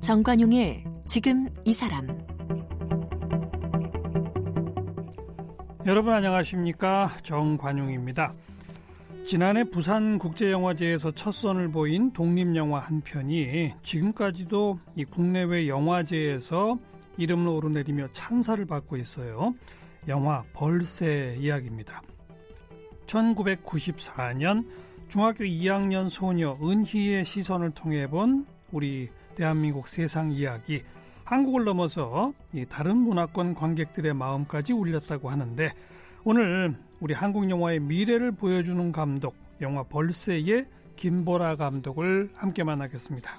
정관용의 0.00 0.84
지금 1.06 1.48
이 1.64 1.72
사람 1.72 2.06
여러분 5.86 6.12
안녕하십니까 6.12 7.16
정관용입니다. 7.22 8.32
지난해 9.26 9.64
부산국제영화제에서 9.64 11.10
첫 11.12 11.32
선을 11.32 11.70
보인 11.70 12.12
독립영화 12.12 12.78
한 12.78 13.00
편이 13.00 13.72
지금까지도 13.82 14.78
이 14.96 15.04
국내외 15.04 15.66
영화제에서 15.66 16.78
이름을 17.16 17.48
오르내리며 17.48 18.08
찬사를 18.08 18.64
받고 18.66 18.96
있어요. 18.96 19.54
영화 20.08 20.44
벌새 20.52 21.36
이야기입니다. 21.38 22.02
1994년 23.06 24.66
중학교 25.08 25.44
2학년 25.44 26.08
소녀 26.08 26.56
은희의 26.62 27.24
시선을 27.24 27.70
통해 27.72 28.08
본 28.08 28.46
우리 28.72 29.10
대한민국 29.34 29.88
세상 29.88 30.30
이야기 30.32 30.82
한국을 31.24 31.64
넘어서 31.64 32.32
다른 32.68 32.98
문화권 32.98 33.54
관객들의 33.54 34.12
마음까지 34.14 34.72
울렸다고 34.72 35.30
하는데 35.30 35.72
오늘 36.24 36.74
우리 37.00 37.14
한국 37.14 37.48
영화의 37.48 37.80
미래를 37.80 38.32
보여주는 38.32 38.92
감독 38.92 39.34
영화 39.60 39.82
벌새의 39.82 40.66
김보라 40.96 41.56
감독을 41.56 42.30
함께 42.34 42.64
만나겠습니다. 42.64 43.30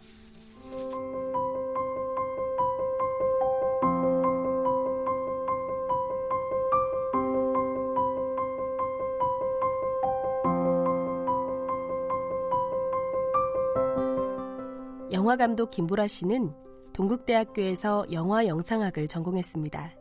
영화 15.26 15.38
감독 15.38 15.72
김보라 15.72 16.06
씨는 16.06 16.54
동국대학교에서 16.94 18.06
영화 18.12 18.46
영상학을 18.46 19.08
전공했습니다. 19.08 19.96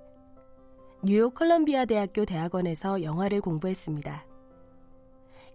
뉴욕 1.03 1.33
컬럼비아 1.33 1.87
대학교 1.87 2.27
대학원에서 2.27 3.03
영화를 3.03 3.41
공부했습니다. 3.41 4.27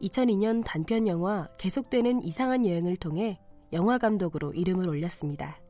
2002년 0.02 0.64
단편 0.66 1.06
영화 1.06 1.48
계속되는 1.60 2.24
이상한 2.24 2.66
여행을 2.66 2.96
통해 2.96 3.40
영화 3.72 4.00
감독으로 4.00 4.54
이름을 4.54 4.90
올렸습니다. 4.90 5.62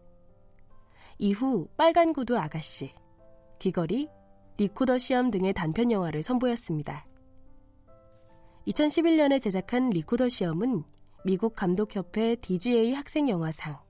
이후 1.18 1.68
빨간 1.76 2.14
구두 2.14 2.38
아가씨, 2.38 2.94
귀걸이, 3.60 4.08
리코더 4.56 4.98
시험 4.98 5.30
등의 5.30 5.52
단편 5.52 5.92
영화를 5.92 6.24
선보였습니다. 6.24 7.06
2011년에 8.66 9.42
제작한 9.42 9.90
리코더 9.90 10.30
시험은 10.30 10.86
미국 11.26 11.54
감독협회 11.54 12.38
DGA 12.38 12.94
학생영화상, 12.94 13.89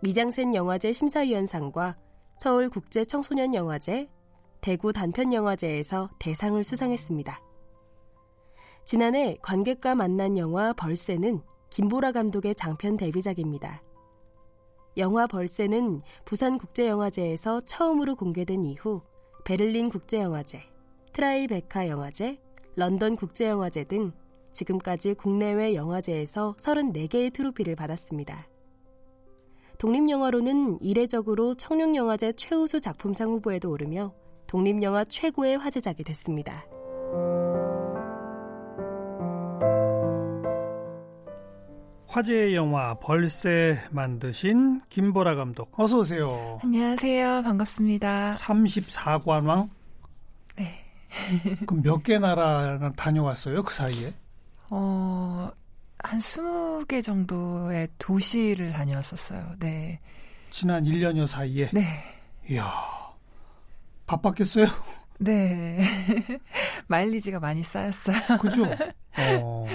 미장센 0.00 0.54
영화제 0.54 0.92
심사위원상과 0.92 1.96
서울국제청소년영화제, 2.38 4.08
대구 4.60 4.92
단편영화제에서 4.92 6.10
대상을 6.20 6.62
수상했습니다. 6.62 7.40
지난해 8.84 9.36
관객과 9.42 9.96
만난 9.96 10.38
영화 10.38 10.72
벌새는 10.72 11.42
김보라 11.70 12.12
감독의 12.12 12.54
장편 12.54 12.96
데뷔작입니다. 12.96 13.82
영화 14.96 15.26
벌새는 15.26 16.00
부산국제영화제에서 16.24 17.60
처음으로 17.62 18.14
공개된 18.14 18.64
이후 18.64 19.02
베를린 19.44 19.88
국제영화제, 19.88 20.60
트라이베카 21.12 21.88
영화제, 21.88 22.40
런던 22.76 23.16
국제영화제 23.16 23.84
등 23.84 24.12
지금까지 24.52 25.14
국내외 25.14 25.74
영화제에서 25.74 26.54
34개의 26.58 27.32
트로피를 27.32 27.74
받았습니다. 27.76 28.46
독립영화로는 29.78 30.78
이례적으로 30.80 31.54
청룡영화제 31.54 32.32
최우수 32.32 32.80
작품상 32.80 33.30
후보에도 33.30 33.70
오르며 33.70 34.12
독립영화 34.48 35.04
최고의 35.04 35.56
화제작이 35.58 36.02
됐습니다. 36.02 36.64
화제의 42.08 42.54
영화 42.54 42.94
벌새 42.94 43.78
만드신 43.90 44.80
김보라 44.88 45.34
감독 45.34 45.70
어서 45.78 45.98
오세요. 45.98 46.58
안녕하세요. 46.62 47.42
반갑습니다. 47.42 48.30
34관왕? 48.32 49.68
네. 50.56 50.84
그럼 51.66 51.82
몇 51.82 52.02
개 52.02 52.18
나라 52.18 52.90
다녀왔어요? 52.96 53.62
그 53.62 53.74
사이에? 53.74 54.14
어, 54.70 55.50
한 56.04 56.18
20개 56.20 57.02
정도의 57.02 57.88
도시를 57.98 58.72
다녀왔었어요. 58.72 59.54
네. 59.58 59.98
지난 60.50 60.84
1년여 60.84 61.26
사이에? 61.26 61.70
네. 61.72 61.82
이야, 62.50 62.70
바빴겠어요? 64.06 64.66
네. 65.18 65.78
마일리지가 66.86 67.40
많이 67.40 67.62
쌓였어요. 67.62 68.16
그죠? 68.40 68.64
어. 69.18 69.66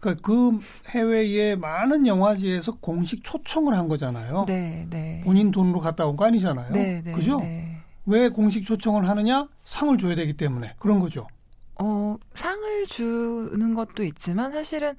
그러니까 0.00 0.22
그 0.22 0.58
해외의 0.90 1.56
많은 1.56 2.06
영화제에서 2.06 2.72
공식 2.80 3.22
초청을 3.24 3.74
한 3.76 3.88
거잖아요. 3.88 4.44
네, 4.46 4.86
네. 4.90 5.20
본인 5.24 5.50
돈으로 5.50 5.80
갔다 5.80 6.06
온 6.06 6.16
거 6.16 6.24
아니잖아요. 6.24 6.72
네, 6.72 7.02
네. 7.04 7.12
그죠? 7.12 7.38
네. 7.38 7.76
왜 8.06 8.28
공식 8.28 8.64
초청을 8.64 9.08
하느냐? 9.08 9.48
상을 9.64 9.96
줘야 9.98 10.14
되기 10.14 10.32
때문에 10.34 10.74
그런 10.78 10.98
거죠. 11.00 11.26
어, 11.78 12.16
상을 12.34 12.84
주는 12.86 13.74
것도 13.74 14.02
있지만 14.04 14.52
사실은 14.52 14.94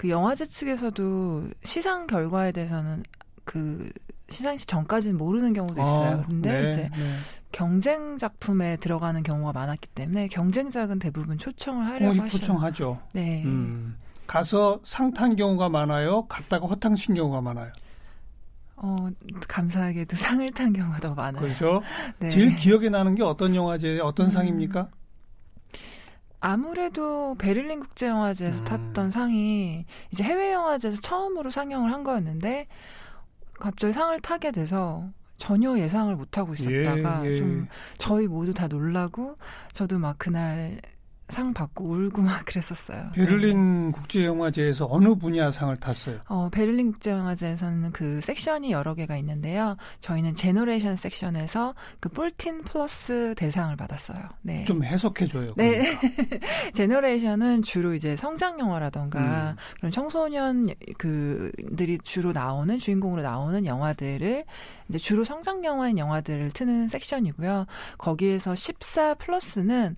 그 0.00 0.08
영화제 0.08 0.46
측에서도 0.46 1.50
시상 1.62 2.06
결과에 2.06 2.52
대해서는 2.52 3.02
그 3.44 3.86
시상식 4.30 4.66
전까지는 4.66 5.18
모르는 5.18 5.52
경우도 5.52 5.82
있어요. 5.82 6.20
아, 6.20 6.24
그런데 6.26 6.62
네, 6.62 6.70
이제 6.70 6.88
네. 6.96 7.16
경쟁 7.52 8.16
작품에 8.16 8.78
들어가는 8.78 9.22
경우가 9.22 9.52
많았기 9.52 9.88
때문에 9.88 10.28
경쟁작은 10.28 11.00
대부분 11.00 11.36
초청을 11.36 11.84
하려고 11.84 12.14
공식 12.14 12.22
하죠. 12.22 12.38
초청하죠. 12.38 12.98
네. 13.12 13.42
음. 13.44 13.94
가서 14.26 14.80
상 14.84 15.12
탄 15.12 15.36
경우가 15.36 15.68
많아요. 15.68 16.26
갔다가 16.28 16.66
허탕 16.66 16.94
친 16.94 17.14
경우가 17.14 17.42
많아요. 17.42 17.70
어, 18.76 19.06
감사하게도 19.48 20.16
상을 20.16 20.50
탄 20.52 20.72
경우가 20.72 21.00
더 21.00 21.14
많아요. 21.14 21.42
그렇죠. 21.42 21.82
네. 22.20 22.30
제일 22.30 22.56
기억에 22.56 22.88
나는 22.88 23.14
게 23.16 23.22
어떤 23.22 23.54
영화제, 23.54 23.98
어떤 24.00 24.28
음. 24.28 24.30
상입니까? 24.30 24.88
아무래도 26.40 27.34
베를린 27.36 27.80
국제영화제에서 27.80 28.60
음. 28.60 28.64
탔던 28.64 29.10
상이 29.10 29.84
이제 30.10 30.24
해외 30.24 30.52
영화제에서 30.52 31.00
처음으로 31.00 31.50
상영을 31.50 31.92
한 31.92 32.02
거였는데 32.02 32.66
갑자기 33.54 33.92
상을 33.92 34.18
타게 34.20 34.50
돼서 34.50 35.08
전혀 35.36 35.78
예상을 35.78 36.14
못 36.16 36.38
하고 36.38 36.54
있었다가 36.54 37.26
예, 37.26 37.30
예. 37.30 37.36
좀 37.36 37.66
저희 37.98 38.26
모두 38.26 38.52
다 38.54 38.68
놀라고 38.68 39.36
저도 39.72 39.98
막 39.98 40.16
그날 40.18 40.80
상 41.30 41.54
받고 41.54 41.84
울고 41.84 42.22
막 42.22 42.44
그랬었어요. 42.44 43.10
네. 43.16 43.24
베를린 43.24 43.92
국제영화제에서 43.92 44.88
어느 44.90 45.14
분야 45.14 45.50
상을 45.50 45.74
탔어요? 45.76 46.20
어, 46.28 46.48
베를린 46.50 46.92
국제영화제에서는 46.92 47.92
그 47.92 48.20
섹션이 48.20 48.72
여러 48.72 48.94
개가 48.94 49.16
있는데요. 49.18 49.76
저희는 50.00 50.34
Generation 50.34 50.96
섹션에서 50.96 51.74
그 52.00 52.08
Fourteen 52.08 52.62
Plus 52.62 53.34
대상을 53.36 53.74
받았어요. 53.76 54.20
네. 54.42 54.64
좀 54.64 54.84
해석해줘요. 54.84 55.54
네. 55.56 55.78
그러니까. 55.78 56.46
Generation은 56.74 57.62
주로 57.62 57.94
이제 57.94 58.16
성장 58.16 58.58
영화라던가 58.58 59.50
음. 59.50 59.56
그런 59.76 59.90
청소년 59.90 60.68
그들이 60.98 61.98
주로 62.02 62.32
나오는 62.32 62.76
주인공으로 62.78 63.22
나오는 63.22 63.66
영화들을 63.66 64.44
이제 64.88 64.98
주로 64.98 65.24
성장 65.24 65.64
영화인 65.64 65.98
영화들을 65.98 66.50
트는 66.50 66.88
섹션이고요. 66.88 67.66
거기에서 67.98 68.54
14 68.54 69.14
Plus는 69.14 69.94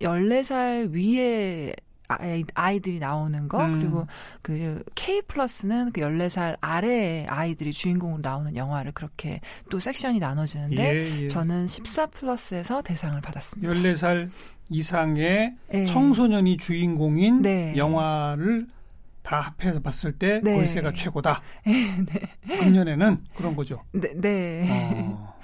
14살 0.00 0.73
위에 0.82 1.74
아이- 2.06 2.44
아이들이 2.54 2.98
나오는 2.98 3.48
거 3.48 3.64
음. 3.64 3.78
그리고 3.80 4.06
그 4.42 4.82
K 4.94 5.22
플러스는 5.22 5.90
그 5.92 6.02
14살 6.02 6.56
아래의 6.60 7.26
아이들이 7.28 7.72
주인공으로 7.72 8.20
나오는 8.22 8.54
영화를 8.54 8.92
그렇게 8.92 9.40
또 9.70 9.80
섹션이 9.80 10.18
나눠지는데 10.18 10.76
예, 10.76 11.22
예. 11.22 11.28
저는 11.28 11.66
14 11.66 12.06
플러스에서 12.08 12.82
대상을 12.82 13.18
받았습니다. 13.22 13.72
14살 13.72 14.28
이상의 14.68 15.54
네. 15.70 15.84
청소년이 15.86 16.58
주인공인 16.58 17.40
네. 17.40 17.74
영화를 17.76 18.66
다 19.22 19.40
합해서 19.58 19.80
봤을 19.80 20.12
때 20.12 20.40
네. 20.44 20.52
벌새가 20.54 20.92
최고다. 20.92 21.40
금년에는 22.58 23.24
그런 23.34 23.56
거죠. 23.56 23.82
네, 23.92 24.12
네. 24.14 24.68
어. 24.70 25.34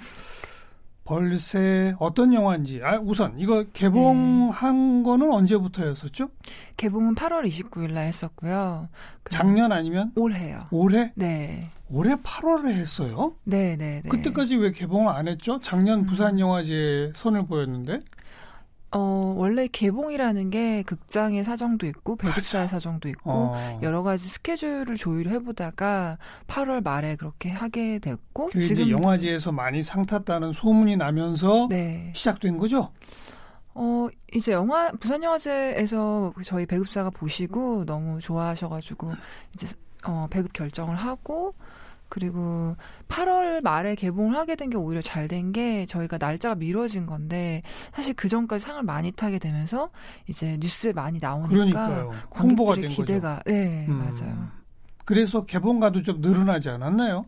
벌새 1.11 1.93
어떤 1.99 2.33
영화인지 2.33 2.79
아, 2.85 2.97
우선 3.03 3.37
이거 3.37 3.65
개봉한 3.73 4.99
네. 4.99 5.03
거는 5.03 5.29
언제부터였었죠? 5.29 6.29
개봉은 6.77 7.15
8월 7.15 7.45
29일 7.45 7.91
날 7.91 8.07
했었고요. 8.07 8.87
그 9.21 9.33
작년 9.33 9.73
아니면 9.73 10.13
올해요. 10.15 10.67
올해? 10.71 11.11
네. 11.15 11.69
올해 11.89 12.15
8월에 12.15 12.69
했어요. 12.69 13.35
네, 13.43 13.75
네, 13.75 13.99
네. 14.01 14.09
그때까지 14.09 14.55
왜 14.55 14.71
개봉을 14.71 15.11
안 15.11 15.27
했죠? 15.27 15.59
작년 15.61 15.99
음. 15.99 16.05
부산 16.05 16.39
영화제에 16.39 17.11
선을 17.13 17.45
보였는데. 17.45 17.99
어, 18.93 19.33
원래 19.37 19.67
개봉이라는 19.67 20.49
게 20.49 20.83
극장의 20.83 21.43
사정도 21.43 21.87
있고 21.87 22.17
배급사의 22.17 22.67
사정도 22.67 23.07
있고 23.09 23.31
어. 23.31 23.79
여러 23.81 24.03
가지 24.03 24.27
스케줄을 24.27 24.97
조율해 24.97 25.39
보다가 25.39 26.17
8월 26.47 26.83
말에 26.83 27.15
그렇게 27.15 27.49
하게 27.49 27.99
됐고 27.99 28.51
지금 28.51 28.89
영화제에서 28.89 29.51
많이 29.51 29.81
상 29.81 30.01
탔다는 30.01 30.51
소문이 30.51 30.97
나면서 30.97 31.67
네. 31.69 32.11
시작된 32.13 32.57
거죠? 32.57 32.91
어, 33.73 34.09
이제 34.33 34.51
영화, 34.51 34.91
부산 34.91 35.23
영화제에서 35.23 36.33
저희 36.43 36.65
배급사가 36.65 37.09
보시고 37.09 37.85
너무 37.85 38.19
좋아하셔 38.19 38.67
가지고, 38.67 39.13
이제, 39.53 39.67
어, 40.05 40.27
배급 40.29 40.51
결정을 40.51 40.95
하고, 40.95 41.55
그리고 42.11 42.75
8월 43.07 43.61
말에 43.63 43.95
개봉을 43.95 44.35
하게 44.35 44.55
된 44.55 44.69
게 44.69 44.77
오히려 44.77 45.01
잘 45.01 45.27
된 45.27 45.51
게 45.53 45.85
저희가 45.85 46.17
날짜가 46.19 46.55
미뤄진 46.55 47.05
건데, 47.05 47.61
사실 47.93 48.13
그 48.13 48.27
전까지 48.27 48.63
상을 48.63 48.83
많이 48.83 49.11
타게 49.11 49.39
되면서, 49.39 49.89
이제 50.27 50.57
뉴스에 50.59 50.91
많이 50.93 51.17
나오니까, 51.21 52.09
관객들의 52.29 52.75
된 52.81 52.89
기대가, 52.89 53.37
거죠. 53.37 53.51
네, 53.51 53.85
음. 53.87 53.97
맞아요. 53.99 54.47
그래서 55.05 55.45
개봉가도 55.45 56.03
좀 56.03 56.21
늘어나지 56.21 56.69
않았나요? 56.69 57.25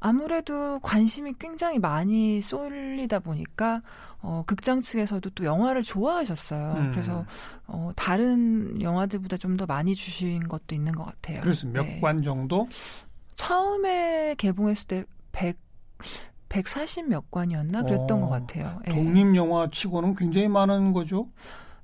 아무래도 0.00 0.80
관심이 0.80 1.32
굉장히 1.38 1.78
많이 1.78 2.40
쏠리다 2.40 3.20
보니까 3.20 3.80
어, 4.20 4.42
극장 4.46 4.80
측에서도 4.80 5.30
또 5.30 5.44
영화를 5.44 5.82
좋아하셨어요. 5.82 6.74
음. 6.76 6.90
그래서 6.90 7.24
어, 7.66 7.90
다른 7.96 8.80
영화들보다 8.80 9.36
좀 9.36 9.56
더 9.56 9.66
많이 9.66 9.94
주신 9.94 10.40
것도 10.48 10.74
있는 10.74 10.92
것 10.94 11.04
같아요. 11.04 11.40
그래서 11.42 11.66
몇 11.68 11.82
네. 11.84 12.00
관 12.00 12.22
정도? 12.22 12.68
처음에 13.34 14.34
개봉했을 14.38 14.86
때 14.86 15.04
100, 15.32 15.56
140 16.48 17.08
몇 17.08 17.30
관이었나 17.30 17.82
그랬던 17.82 18.10
어, 18.12 18.20
것 18.20 18.28
같아요. 18.28 18.80
예. 18.88 18.92
독립 18.92 19.34
영화 19.36 19.68
치고는 19.70 20.14
굉장히 20.14 20.48
많은 20.48 20.92
거죠. 20.92 21.28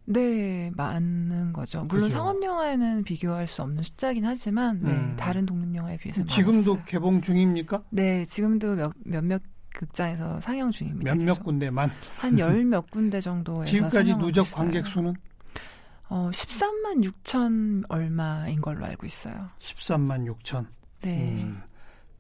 네, 0.05 0.71
많은 0.75 1.53
거죠. 1.53 1.85
물론 1.85 2.05
그죠. 2.05 2.17
상업 2.17 2.43
영화에는 2.43 3.05
비교할 3.05 3.47
수 3.47 3.62
없는 3.62 3.83
숫자긴 3.83 4.25
하지만 4.25 4.79
네, 4.79 4.91
음. 4.91 5.15
다른 5.19 5.45
독립 5.45 5.75
영화에 5.75 5.99
비해서 5.99 6.25
지금도 6.25 6.73
많았어요. 6.75 6.85
개봉 6.87 7.21
중입니까? 7.21 7.83
네, 7.91 8.25
지금도 8.25 8.75
몇, 8.77 8.93
몇몇 9.05 9.43
극장에서 9.75 10.41
상영 10.41 10.71
중입니다. 10.71 11.15
몇몇. 11.15 11.43
군데만. 11.45 11.91
한 12.19 12.39
열 12.39 12.65
몇 12.65 12.91
군데 12.91 13.21
정도에서 13.21 13.71
지금까지 13.71 14.15
누적 14.17 14.43
있어요. 14.47 14.56
관객 14.62 14.87
수는 14.87 15.15
어, 16.09 16.31
13만 16.33 17.05
6천 17.05 17.85
얼마인 17.91 18.61
걸로 18.62 18.87
알고 18.87 19.06
있어요. 19.06 19.49
13만 19.59 20.27
6천. 20.35 20.65
네. 21.00 21.43
음, 21.45 21.62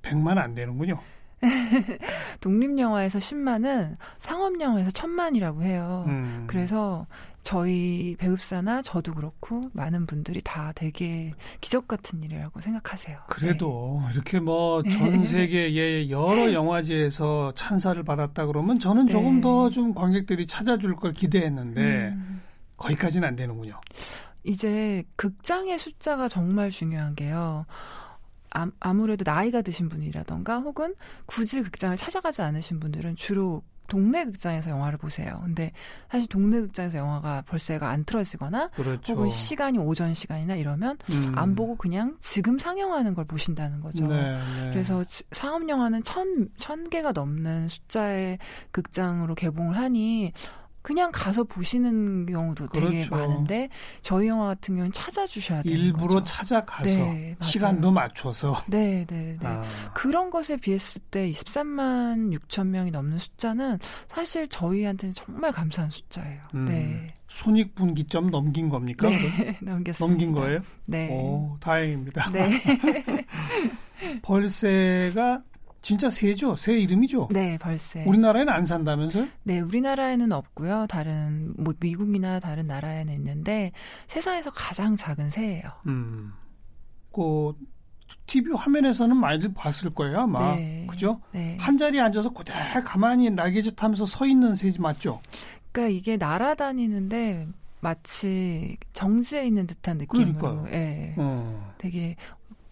100만 0.02 0.38
안 0.38 0.54
되는군요. 0.54 1.00
독립영화에서 2.40 3.18
10만은 3.18 3.96
상업영화에서 4.18 4.90
1000만이라고 4.90 5.62
해요. 5.62 6.04
음. 6.08 6.44
그래서 6.48 7.06
저희 7.42 8.16
배급사나 8.18 8.82
저도 8.82 9.14
그렇고 9.14 9.70
많은 9.72 10.06
분들이 10.06 10.40
다 10.42 10.72
되게 10.74 11.32
기적 11.60 11.88
같은 11.88 12.22
일이라고 12.22 12.60
생각하세요. 12.60 13.20
그래도 13.28 14.02
이렇게 14.12 14.40
뭐 14.40 14.82
전 14.84 15.26
세계의 15.26 16.10
여러 16.10 16.52
영화제에서 16.52 17.52
찬사를 17.54 18.02
받았다 18.02 18.46
그러면 18.46 18.78
저는 18.78 19.06
조금 19.06 19.36
네. 19.36 19.40
더좀 19.40 19.94
관객들이 19.94 20.46
찾아줄 20.46 20.96
걸 20.96 21.12
네. 21.12 21.20
기대했는데 21.20 22.08
음. 22.08 22.42
거기까지는 22.76 23.26
안 23.26 23.36
되는군요. 23.36 23.80
이제 24.44 25.04
극장의 25.16 25.78
숫자가 25.78 26.28
정말 26.28 26.70
중요한 26.70 27.14
게요. 27.14 27.66
아, 28.50 28.66
아무래도 28.80 29.24
나이가 29.30 29.62
드신 29.62 29.88
분이라던가 29.88 30.58
혹은 30.60 30.94
굳이 31.26 31.62
극장을 31.62 31.96
찾아가지 31.96 32.42
않으신 32.42 32.80
분들은 32.80 33.14
주로 33.14 33.62
동네 33.88 34.22
극장에서 34.26 34.68
영화를 34.68 34.98
보세요. 34.98 35.40
근데 35.44 35.70
사실 36.10 36.28
동네 36.28 36.60
극장에서 36.60 36.98
영화가 36.98 37.42
벌새가 37.46 37.88
안 37.88 38.04
틀어지거나 38.04 38.68
그렇죠. 38.68 39.14
혹은 39.14 39.30
시간이 39.30 39.78
오전 39.78 40.12
시간이나 40.12 40.56
이러면 40.56 40.98
음. 41.08 41.32
안 41.34 41.54
보고 41.54 41.74
그냥 41.74 42.18
지금 42.20 42.58
상영하는 42.58 43.14
걸 43.14 43.24
보신다는 43.24 43.80
거죠. 43.80 44.06
네, 44.06 44.32
네. 44.60 44.70
그래서 44.72 45.04
지- 45.04 45.24
상업 45.32 45.66
영화는 45.66 46.02
천, 46.02 46.50
천 46.58 46.90
개가 46.90 47.12
넘는 47.12 47.68
숫자의 47.68 48.38
극장으로 48.72 49.34
개봉을 49.34 49.78
하니 49.78 50.32
그냥 50.88 51.10
가서 51.12 51.44
보시는 51.44 52.24
경우도 52.24 52.66
되게 52.70 53.04
그렇죠. 53.04 53.14
많은데 53.14 53.68
저희 54.00 54.26
영화 54.28 54.46
같은 54.46 54.74
경우는 54.74 54.90
찾아주셔야 54.92 55.62
되는 55.62 55.78
일부러 55.78 56.14
거죠. 56.14 56.24
찾아가서 56.24 56.88
네. 56.88 57.36
시간도 57.42 57.90
맞춰서 57.90 58.56
네, 58.68 59.04
네, 59.06 59.36
네. 59.38 59.46
아, 59.46 59.64
그런 59.92 60.30
것에 60.30 60.56
비했을 60.56 61.02
때 61.10 61.30
23만 61.30 62.34
6천 62.38 62.68
명이 62.68 62.90
넘는 62.90 63.18
숫자는 63.18 63.78
사실 64.06 64.48
저희한테는 64.48 65.12
정말 65.12 65.52
감사한 65.52 65.90
숫자예요. 65.90 66.40
음, 66.54 66.64
네. 66.64 67.06
손익분기점 67.28 68.30
넘긴 68.30 68.70
겁니까? 68.70 69.10
네, 69.10 69.58
넘겼습니다. 69.60 69.98
넘긴 69.98 70.32
거예요? 70.32 70.60
네. 70.86 71.10
오, 71.10 71.58
다행입니다. 71.60 72.30
네. 72.30 72.62
벌새가 74.22 75.42
진짜 75.80 76.10
새죠? 76.10 76.56
새 76.56 76.78
이름이죠? 76.78 77.28
네, 77.30 77.56
벌새. 77.58 78.04
우리나라에는 78.04 78.52
안 78.52 78.66
산다면서요? 78.66 79.28
네, 79.44 79.60
우리나라에는 79.60 80.32
없고요. 80.32 80.86
다른 80.88 81.54
뭐 81.56 81.74
미국이나 81.78 82.40
다른 82.40 82.66
나라에는 82.66 83.12
있는데 83.14 83.72
세상에서 84.08 84.50
가장 84.50 84.96
작은 84.96 85.30
새예요. 85.30 85.70
음. 85.86 86.32
그 87.12 87.52
TV 88.26 88.52
화면에서는 88.54 89.16
많이들 89.16 89.54
봤을 89.54 89.90
거예요, 89.90 90.20
아마. 90.20 90.56
네. 90.56 90.86
그죠? 90.88 91.20
네. 91.32 91.56
한 91.60 91.76
자리에 91.76 92.00
앉아서 92.00 92.30
그대로 92.30 92.58
가만히 92.84 93.30
날개짓 93.30 93.82
하면서 93.82 94.06
서 94.06 94.26
있는 94.26 94.56
새지 94.56 94.80
맞죠? 94.80 95.20
그러니까 95.72 95.96
이게 95.96 96.16
날아다니는데 96.16 97.48
마치 97.80 98.76
정지해 98.92 99.46
있는 99.46 99.66
듯한 99.66 99.98
느낌으로 99.98 100.38
그러니까요. 100.38 100.66
예. 100.72 101.14
어. 101.16 101.74
되게 101.78 102.16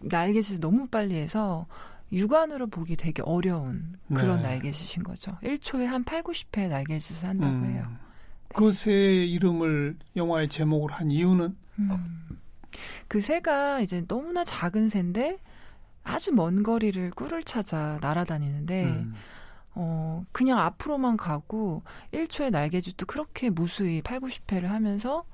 날개짓을 0.00 0.60
너무 0.60 0.86
빨리 0.88 1.14
해서 1.14 1.66
육안으로 2.12 2.68
보기 2.68 2.96
되게 2.96 3.22
어려운 3.22 3.96
그런 4.08 4.42
네. 4.42 4.48
날개짓인 4.48 5.02
거죠. 5.02 5.36
1초에 5.42 5.84
한 5.84 6.04
8, 6.04 6.22
90회 6.22 6.68
날개짓을 6.68 7.28
한다고 7.28 7.52
음. 7.52 7.64
해요. 7.64 7.94
그 8.54 8.72
새의 8.72 9.30
이름을 9.32 9.96
영화의 10.14 10.48
제목을 10.48 10.92
한 10.92 11.10
이유는 11.10 11.56
음. 11.78 12.38
그 13.08 13.20
새가 13.20 13.80
이제 13.80 14.04
너무나 14.06 14.44
작은 14.44 14.88
새인데 14.88 15.38
아주 16.04 16.32
먼 16.32 16.62
거리를 16.62 17.10
꿀을 17.10 17.42
찾아 17.42 17.98
날아다니는데 18.00 18.84
음. 18.84 19.14
어 19.74 20.24
그냥 20.32 20.60
앞으로만 20.60 21.16
가고 21.16 21.82
1초의 22.12 22.50
날개짓도 22.50 23.06
그렇게 23.06 23.50
무수히 23.50 24.00
8, 24.00 24.20
90회를 24.20 24.66
하면서 24.66 25.24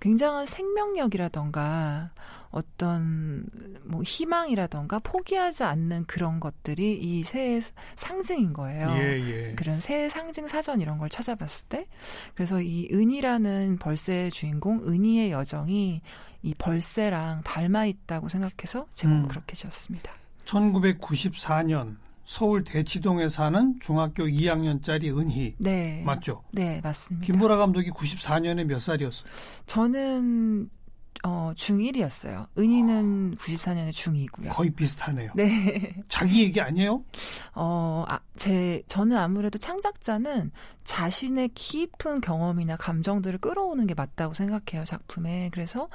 굉장한 0.00 0.46
생명력이라던가 0.46 2.08
어떤 2.56 3.44
뭐 3.84 4.02
희망이라던가 4.02 5.00
포기하지 5.00 5.64
않는 5.64 6.06
그런 6.06 6.40
것들이 6.40 6.98
이 6.98 7.22
새의 7.22 7.60
상징인 7.96 8.54
거예요. 8.54 8.88
예, 8.92 9.20
예. 9.20 9.54
그런 9.56 9.78
새의 9.78 10.08
상징 10.08 10.46
사전 10.46 10.80
이런 10.80 10.96
걸 10.96 11.10
찾아봤을 11.10 11.66
때 11.68 11.84
그래서 12.34 12.62
이 12.62 12.88
은이라는 12.90 13.76
벌새의 13.78 14.30
주인공 14.30 14.82
은이의 14.88 15.32
여정이 15.32 16.00
이 16.42 16.54
벌새랑 16.54 17.42
닮아 17.42 17.84
있다고 17.84 18.30
생각해서 18.30 18.86
제목을 18.94 19.24
음. 19.24 19.28
그렇게 19.28 19.54
지었습니다. 19.54 20.10
1994년 20.46 21.96
서울 22.24 22.64
대치동에 22.64 23.28
사는 23.28 23.78
중학교 23.80 24.24
2학년짜리 24.24 25.16
은희 25.16 25.56
네. 25.58 26.02
맞죠? 26.06 26.42
네, 26.52 26.80
맞습니다. 26.82 27.26
김보라 27.26 27.56
감독이 27.56 27.90
94년에 27.90 28.64
몇 28.64 28.80
살이었어요? 28.80 29.30
저는 29.66 30.70
어 31.24 31.52
중1이었어요. 31.56 32.46
은희는 32.58 33.36
94년에 33.36 33.90
중2고요. 33.90 34.50
거의 34.50 34.70
비슷하네요. 34.70 35.30
네. 35.34 35.94
자기 36.08 36.42
얘기 36.42 36.60
아니에요? 36.60 37.04
어, 37.54 38.04
아, 38.08 38.20
제, 38.36 38.82
저는 38.86 39.16
아무래도 39.16 39.58
창작자는 39.58 40.50
자신의 40.84 41.48
깊은 41.54 42.20
경험이나 42.20 42.76
감정들을 42.76 43.40
끌어오는 43.40 43.86
게 43.88 43.94
맞다고 43.94 44.34
생각해요, 44.34 44.84
작품에. 44.84 45.50
그래서 45.52 45.88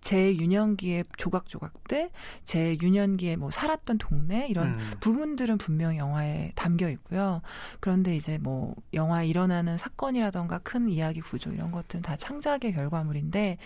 제 0.00 0.34
유년기의 0.36 1.04
조각조각 1.18 1.88
때, 1.88 2.10
제 2.44 2.78
유년기에 2.80 3.36
뭐 3.36 3.50
살았던 3.50 3.98
동네, 3.98 4.46
이런 4.48 4.68
음. 4.68 4.90
부분들은 5.00 5.58
분명히 5.58 5.98
영화에 5.98 6.52
담겨 6.54 6.88
있고요. 6.88 7.42
그런데 7.80 8.16
이제 8.16 8.38
뭐 8.38 8.74
영화에 8.94 9.26
일어나는 9.26 9.76
사건이라던가 9.76 10.60
큰 10.60 10.88
이야기 10.88 11.20
구조 11.20 11.52
이런 11.52 11.70
것들은 11.70 12.00
다 12.02 12.16
창작의 12.16 12.72
결과물인데 12.72 13.58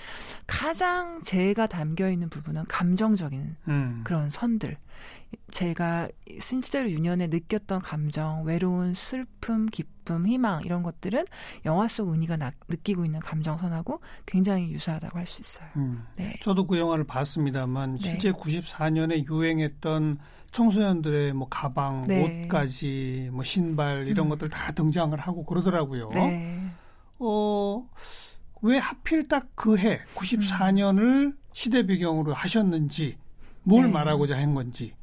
가장 0.48 1.01
가장 1.02 1.20
제가 1.22 1.66
담겨 1.66 2.08
있는 2.08 2.28
부분은 2.28 2.64
감정적인 2.66 3.56
음. 3.68 4.00
그런 4.04 4.30
선들. 4.30 4.76
제가 5.50 6.08
실제로 6.38 6.88
유년에 6.90 7.26
느꼈던 7.26 7.80
감정, 7.80 8.44
외로운 8.44 8.94
슬픔, 8.94 9.66
기쁨, 9.66 10.26
희망 10.26 10.62
이런 10.62 10.82
것들은 10.82 11.24
영화 11.64 11.88
속 11.88 12.12
은희가 12.12 12.36
나, 12.36 12.52
느끼고 12.68 13.04
있는 13.04 13.18
감정선하고 13.20 14.00
굉장히 14.26 14.70
유사하다고 14.70 15.18
할 15.18 15.26
수 15.26 15.40
있어요. 15.40 15.68
음. 15.76 16.04
네. 16.16 16.34
저도 16.42 16.66
그 16.66 16.78
영화를 16.78 17.04
봤습니다만 17.04 17.98
네. 17.98 18.08
실제 18.08 18.30
94년에 18.30 19.26
유행했던 19.28 20.18
청소년들의 20.52 21.32
뭐 21.32 21.48
가방, 21.48 22.04
네. 22.06 22.44
옷까지 22.44 23.30
뭐 23.32 23.42
신발 23.42 24.06
이런 24.06 24.26
음. 24.26 24.30
것들 24.30 24.50
다 24.50 24.70
등장을 24.72 25.18
하고 25.18 25.42
그러더라고요. 25.44 26.08
네. 26.12 26.70
어, 27.18 27.88
왜 28.62 28.78
하필 28.78 29.28
딱 29.28 29.48
그 29.54 29.76
해, 29.76 30.00
94년을 30.14 31.34
시대 31.52 31.84
배경으로 31.84 32.32
하셨는지, 32.32 33.16
뭘 33.64 33.86
네. 33.86 33.92
말하고자 33.92 34.36
한 34.36 34.54
건지. 34.54 34.94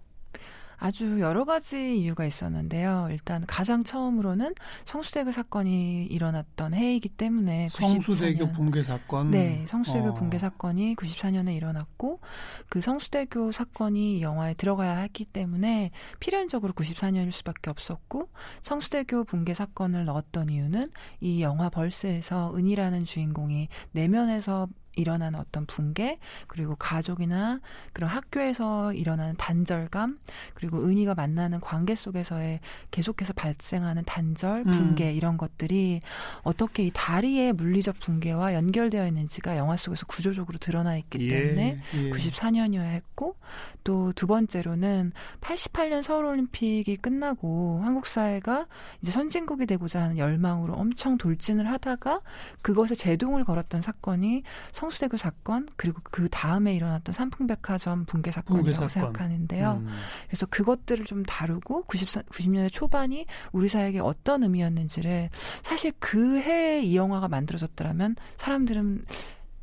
아주 0.79 1.19
여러 1.19 1.43
가지 1.43 1.99
이유가 1.99 2.25
있었는데요. 2.25 3.09
일단 3.11 3.45
가장 3.45 3.83
처음으로는 3.83 4.55
성수대교 4.85 5.31
사건이 5.31 6.05
일어났던 6.05 6.73
해이기 6.73 7.09
때문에 7.09 7.67
성수대교 7.69 8.45
94년 8.45 8.53
붕괴 8.55 8.83
사건. 8.83 9.31
네, 9.31 9.65
성수대교 9.67 10.09
어. 10.09 10.13
붕괴 10.13 10.39
사건이 10.39 10.95
94년에 10.95 11.55
일어났고 11.55 12.21
그 12.69 12.79
성수대교 12.81 13.51
사건이 13.51 14.21
영화에 14.21 14.53
들어가야 14.53 14.99
했기 14.99 15.25
때문에 15.25 15.91
필연적으로 16.19 16.73
94년일 16.73 17.31
수밖에 17.31 17.69
없었고 17.69 18.29
성수대교 18.63 19.25
붕괴 19.25 19.53
사건을 19.53 20.05
넣었던 20.05 20.49
이유는 20.49 20.89
이 21.19 21.41
영화 21.41 21.69
벌스에서 21.69 22.55
은이라는 22.55 23.03
주인공이 23.03 23.67
내면에서 23.91 24.67
일어나는 24.99 25.39
어떤 25.39 25.65
붕괴 25.65 26.19
그리고 26.47 26.75
가족이나 26.75 27.59
그런 27.93 28.09
학교에서 28.09 28.93
일어나는 28.93 29.35
단절감 29.37 30.19
그리고 30.53 30.85
은희가 30.85 31.15
만나는 31.15 31.59
관계 31.59 31.95
속에서의 31.95 32.59
계속해서 32.91 33.33
발생하는 33.33 34.03
단절 34.05 34.65
음. 34.67 34.71
붕괴 34.71 35.13
이런 35.13 35.37
것들이 35.37 36.01
어떻게 36.43 36.83
이 36.83 36.91
다리의 36.93 37.53
물리적 37.53 37.99
붕괴와 37.99 38.53
연결되어 38.53 39.07
있는지가 39.07 39.57
영화 39.57 39.77
속에서 39.77 40.05
구조적으로 40.05 40.57
드러나 40.57 40.97
있기 40.97 41.29
때문에 41.29 41.81
예. 41.95 42.09
94년이어야 42.09 42.81
했고 42.81 43.35
또 43.83 44.09
두 44.19 44.27
번째로는 44.27 45.13
88년 45.39 46.03
서울올림픽이 46.03 46.97
끝나고 46.97 47.79
한국 47.83 48.05
사회가 48.05 48.67
이제 49.01 49.11
선진국이 49.11 49.65
되고자 49.65 50.01
하는 50.01 50.17
열망으로 50.17 50.73
엄청 50.73 51.17
돌진을 51.17 51.69
하다가 51.69 52.21
그것에 52.61 52.95
제동을 52.95 53.43
걸었던 53.43 53.81
사건이 53.81 54.43
성 54.73 54.88
수대교 54.89 55.17
사건 55.17 55.67
그리고 55.75 56.01
그 56.03 56.29
다음에 56.29 56.75
일어났던 56.75 57.13
삼풍백화점 57.13 58.05
붕괴 58.05 58.31
사건이라고 58.31 58.63
붕괴 58.63 58.73
사건. 58.73 58.89
생각하는데요. 58.89 59.79
음. 59.81 59.87
그래서 60.27 60.45
그것들을 60.45 61.05
좀 61.05 61.23
다루고 61.23 61.83
94, 61.83 62.21
90년대 62.23 62.71
초반이 62.71 63.25
우리 63.51 63.67
사회에게 63.67 63.99
어떤 63.99 64.43
의미였는지를 64.43 65.29
사실 65.63 65.91
그 65.99 66.39
해에 66.39 66.81
이 66.81 66.95
영화가 66.95 67.27
만들어졌더라면 67.27 68.15
사람들은 68.37 69.05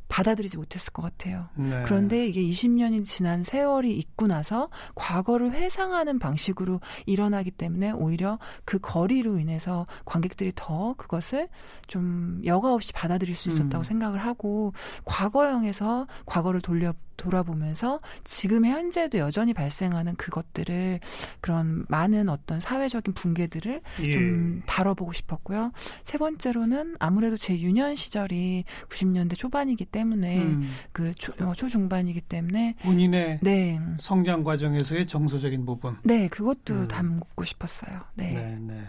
받아들이지 0.07 0.57
못했을 0.57 0.93
것 0.93 1.01
같아요. 1.01 1.49
네. 1.55 1.83
그런데 1.85 2.27
이게 2.27 2.41
20년이 2.41 3.05
지난 3.05 3.43
세월이 3.43 3.97
있고 3.97 4.27
나서 4.27 4.69
과거를 4.95 5.53
회상하는 5.53 6.19
방식으로 6.19 6.79
일어나기 7.05 7.51
때문에 7.51 7.91
오히려 7.91 8.39
그 8.65 8.79
거리로 8.79 9.39
인해서 9.39 9.85
관객들이 10.05 10.51
더 10.55 10.93
그것을 10.97 11.49
좀 11.87 12.41
여과 12.45 12.73
없이 12.73 12.93
받아들일 12.93 13.35
수 13.35 13.49
있었다고 13.49 13.79
음. 13.79 13.83
생각을 13.83 14.19
하고 14.19 14.73
과거형에서 15.05 16.07
과거를 16.25 16.61
돌려 16.61 16.93
돌아보면서 17.17 17.99
지금의 18.23 18.71
현재도 18.71 19.17
여전히 19.17 19.53
발생하는 19.53 20.15
그것들을 20.15 20.99
그런 21.41 21.85
많은 21.89 22.29
어떤 22.29 22.59
사회적인 22.59 23.13
붕괴들을 23.13 23.81
예. 24.03 24.11
좀 24.11 24.61
다뤄보고 24.65 25.13
싶었고요. 25.13 25.71
세 26.03 26.17
번째로는 26.17 26.95
아무래도 26.99 27.37
제 27.37 27.59
유년 27.59 27.95
시절이 27.95 28.63
90년대 28.89 29.35
초반이기 29.35 29.85
때문에 29.85 30.39
음. 30.39 30.69
그 30.91 31.13
초, 31.15 31.33
어, 31.43 31.53
초중반이기 31.53 32.21
때문에 32.21 32.75
본인의 32.83 33.39
네. 33.41 33.79
성장 33.97 34.43
과정에서의 34.43 35.07
정서적인 35.07 35.65
부분. 35.65 35.97
네, 36.03 36.27
그것도 36.27 36.73
음. 36.73 36.87
담고 36.87 37.43
싶었어요. 37.43 38.01
네. 38.15 38.33
네, 38.33 38.57
네. 38.61 38.83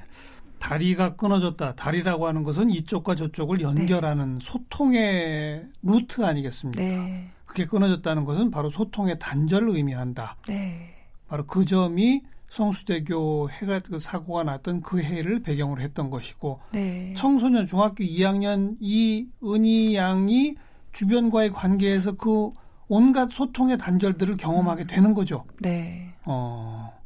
다리가 0.58 1.16
끊어졌다. 1.16 1.74
다리라고 1.76 2.26
하는 2.26 2.42
것은 2.42 2.70
이쪽과 2.70 3.14
저쪽을 3.14 3.60
연결하는 3.60 4.38
소통의 4.40 5.64
루트 5.82 6.24
아니겠습니까? 6.24 6.82
네. 6.82 7.30
그게 7.58 7.66
끊어졌다는 7.66 8.24
것은 8.24 8.52
바로 8.52 8.70
소통의 8.70 9.18
단절을 9.18 9.70
의미한다. 9.70 10.36
네. 10.46 10.94
바로 11.26 11.44
그 11.44 11.64
점이 11.64 12.22
성수대교 12.48 13.50
해가 13.50 13.80
그 13.80 13.98
사고가 13.98 14.44
났던 14.44 14.82
그 14.82 15.02
해를 15.02 15.42
배경으로 15.42 15.82
했던 15.82 16.08
것이고 16.08 16.60
네. 16.70 17.12
청소년 17.16 17.66
중학교 17.66 18.04
2학년 18.04 18.76
이 18.78 19.26
은희 19.42 19.96
양이 19.96 20.54
주변과의 20.92 21.50
관계에서 21.50 22.12
그 22.12 22.50
온갖 22.86 23.28
소통의 23.32 23.76
단절들을 23.76 24.36
경험하게 24.36 24.86
되는 24.86 25.12
거죠. 25.12 25.44
네. 25.60 26.14
어, 26.26 26.96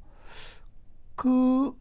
그 1.16 1.72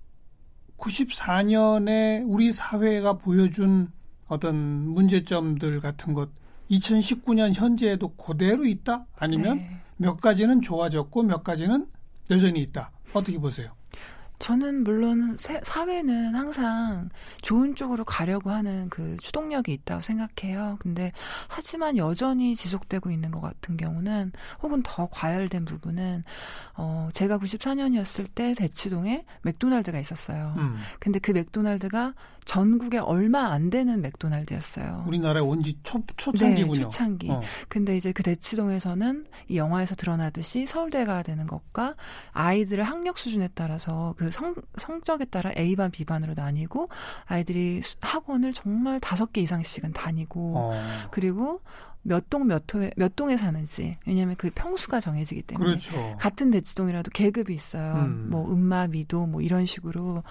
94년에 0.77 2.23
우리 2.25 2.53
사회가 2.53 3.17
보여준 3.17 3.91
어떤 4.27 4.55
문제점들 4.55 5.81
같은 5.81 6.13
것 6.13 6.29
2019년 6.71 7.53
현재에도 7.53 8.09
그대로 8.15 8.65
있다? 8.65 9.05
아니면 9.17 9.57
네. 9.57 9.77
몇 9.97 10.19
가지는 10.19 10.61
좋아졌고 10.61 11.23
몇 11.23 11.43
가지는 11.43 11.87
여전히 12.29 12.61
있다. 12.61 12.91
어떻게 13.13 13.37
보세요? 13.37 13.73
저는 14.41 14.83
물론 14.83 15.37
세- 15.37 15.61
사회는 15.63 16.33
항상 16.33 17.09
좋은 17.43 17.75
쪽으로 17.75 18.03
가려고 18.03 18.49
하는 18.49 18.89
그 18.89 19.15
추동력이 19.21 19.71
있다고 19.71 20.01
생각해요. 20.01 20.77
근데 20.79 21.11
하지만 21.47 21.95
여전히 21.95 22.55
지속되고 22.55 23.11
있는 23.11 23.29
것 23.29 23.39
같은 23.39 23.77
경우는 23.77 24.31
혹은 24.63 24.81
더 24.83 25.07
과열된 25.11 25.65
부분은 25.65 26.23
어 26.75 27.09
제가 27.13 27.37
94년이었을 27.37 28.27
때 28.33 28.55
대치동에 28.55 29.25
맥도날드가 29.43 29.99
있었어요. 29.99 30.55
음, 30.57 30.77
근데 30.99 31.19
그 31.19 31.31
맥도날드가 31.31 32.15
전국에 32.43 32.97
얼마 32.97 33.51
안 33.51 33.69
되는 33.69 34.01
맥도날드였어요. 34.01 35.05
우리나라에 35.07 35.43
온지 35.43 35.73
네, 35.73 36.01
초창기군요. 36.17 36.81
초창기. 36.81 37.29
어, 37.29 37.41
근데 37.69 37.95
이제 37.95 38.11
그 38.11 38.23
대치동에서는 38.23 39.27
이 39.49 39.57
영화에서 39.57 39.93
드러나듯이 39.93 40.65
서울대가 40.65 41.21
되는 41.21 41.45
것과 41.45 41.95
아이들의 42.31 42.83
학력 42.83 43.19
수준에 43.19 43.47
따라서 43.53 44.15
그 44.17 44.30
성, 44.31 44.55
성적에 44.77 45.25
따라 45.25 45.51
A반, 45.57 45.91
B반으로 45.91 46.33
나뉘고 46.35 46.89
아이들이 47.25 47.81
수- 47.81 47.97
학원을 48.01 48.53
정말 48.53 48.99
다섯 48.99 49.31
개 49.33 49.41
이상씩은 49.41 49.93
다니고 49.93 50.53
어, 50.57 50.71
그리고 51.11 51.61
몇동몇 52.03 52.63
호에 52.73 52.89
몇 52.97 53.15
동에 53.15 53.37
사는지 53.37 53.95
왜냐하면 54.07 54.35
그 54.35 54.49
평수가 54.55 54.99
정해지기 54.99 55.43
때문에 55.43 55.77
그렇죠. 55.77 56.15
같은 56.19 56.49
대치동이라도 56.49 57.11
계급이 57.11 57.53
있어요. 57.53 57.93
음. 57.93 58.27
뭐 58.31 58.51
음마, 58.51 58.87
미도 58.87 59.27
뭐 59.27 59.41
이런 59.41 59.67
식으로 59.67 60.23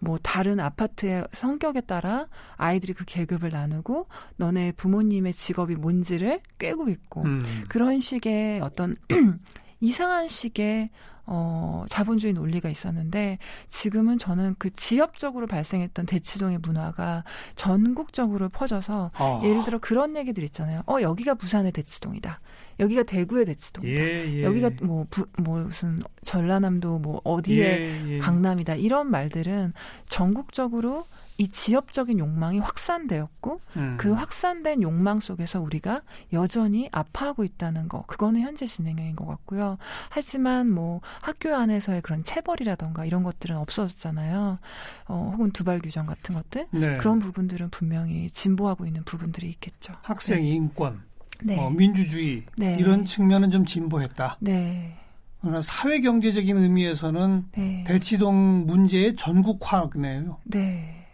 뭐 0.00 0.18
다른 0.22 0.58
아파트의 0.58 1.26
성격에 1.32 1.82
따라 1.82 2.28
아이들이 2.56 2.94
그 2.94 3.04
계급을 3.06 3.50
나누고 3.50 4.06
너네 4.36 4.72
부모님의 4.72 5.34
직업이 5.34 5.74
뭔지를 5.76 6.40
꿰고 6.58 6.88
있고 6.88 7.24
음, 7.24 7.42
그런 7.68 8.00
식의 8.00 8.62
어떤 8.62 8.96
이상한 9.80 10.28
식의 10.28 10.88
어, 11.30 11.84
자본주의 11.88 12.32
논리가 12.32 12.70
있었는데 12.70 13.38
지금은 13.68 14.16
저는 14.16 14.56
그 14.58 14.70
지역적으로 14.70 15.46
발생했던 15.46 16.06
대치동의 16.06 16.58
문화가 16.58 17.22
전국적으로 17.54 18.48
퍼져서 18.48 19.10
아, 19.14 19.40
예를 19.44 19.62
들어 19.64 19.78
그런 19.78 20.16
얘기들 20.16 20.42
있잖아요. 20.44 20.82
어 20.86 21.00
여기가 21.02 21.34
부산의 21.34 21.72
대치동이다. 21.72 22.40
여기가 22.80 23.02
대구의 23.04 23.44
대치동이다. 23.46 24.00
예, 24.00 24.38
예. 24.38 24.42
여기가 24.42 24.70
뭐, 24.82 25.06
부, 25.10 25.26
뭐 25.38 25.60
무슨 25.60 25.98
전라남도 26.22 26.98
뭐 26.98 27.20
어디에 27.24 27.66
예, 27.66 28.14
예. 28.14 28.18
강남이다 28.18 28.76
이런 28.76 29.10
말들은 29.10 29.72
전국적으로 30.06 31.04
이 31.40 31.46
지역적인 31.46 32.18
욕망이 32.18 32.58
확산되었고 32.58 33.60
음. 33.76 33.96
그 33.96 34.12
확산된 34.12 34.82
욕망 34.82 35.20
속에서 35.20 35.60
우리가 35.60 36.02
여전히 36.32 36.88
아파하고 36.90 37.44
있다는 37.44 37.88
거 37.88 38.02
그거는 38.06 38.40
현재 38.40 38.66
진행형인 38.66 39.14
것 39.14 39.24
같고요. 39.24 39.78
하지만 40.10 40.68
뭐 40.68 41.00
학교 41.22 41.54
안에서의 41.54 42.02
그런 42.02 42.24
체벌이라던가 42.24 43.04
이런 43.04 43.22
것들은 43.22 43.56
없어졌잖아요. 43.56 44.58
어, 45.06 45.30
혹은 45.32 45.52
두발 45.52 45.78
규정 45.78 46.06
같은 46.06 46.34
것들 46.34 46.66
네. 46.72 46.96
그런 46.96 47.20
부분들은 47.20 47.70
분명히 47.70 48.28
진보하고 48.30 48.86
있는 48.86 49.04
부분들이 49.04 49.48
있겠죠. 49.50 49.94
학생 50.02 50.44
인권, 50.44 51.04
네. 51.42 51.58
어, 51.58 51.70
민주주의 51.70 52.44
네. 52.56 52.76
이런 52.78 53.04
측면은 53.04 53.50
좀 53.50 53.64
진보했다. 53.64 54.38
네. 54.40 54.98
그러나 55.40 55.62
사회 55.62 56.00
경제적인 56.00 56.56
의미에서는 56.56 57.46
네. 57.52 57.84
대치동 57.86 58.66
문제의 58.66 59.14
전국화네요. 59.16 60.38
네. 60.44 61.06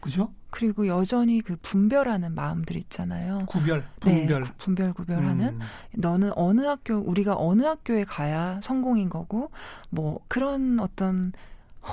그죠? 0.00 0.32
그리고 0.50 0.88
여전히 0.88 1.40
그 1.40 1.56
분별하는 1.62 2.34
마음들 2.34 2.76
있잖아요. 2.76 3.44
구별, 3.46 3.86
분별. 4.00 4.42
네, 4.42 4.50
분별 4.58 4.92
구별하는. 4.92 5.54
음. 5.54 5.60
너는 5.94 6.32
어느 6.34 6.62
학교, 6.62 6.96
우리가 6.96 7.36
어느 7.38 7.62
학교에 7.62 8.04
가야 8.04 8.60
성공인 8.60 9.08
거고, 9.08 9.52
뭐 9.90 10.20
그런 10.26 10.80
어떤 10.80 11.32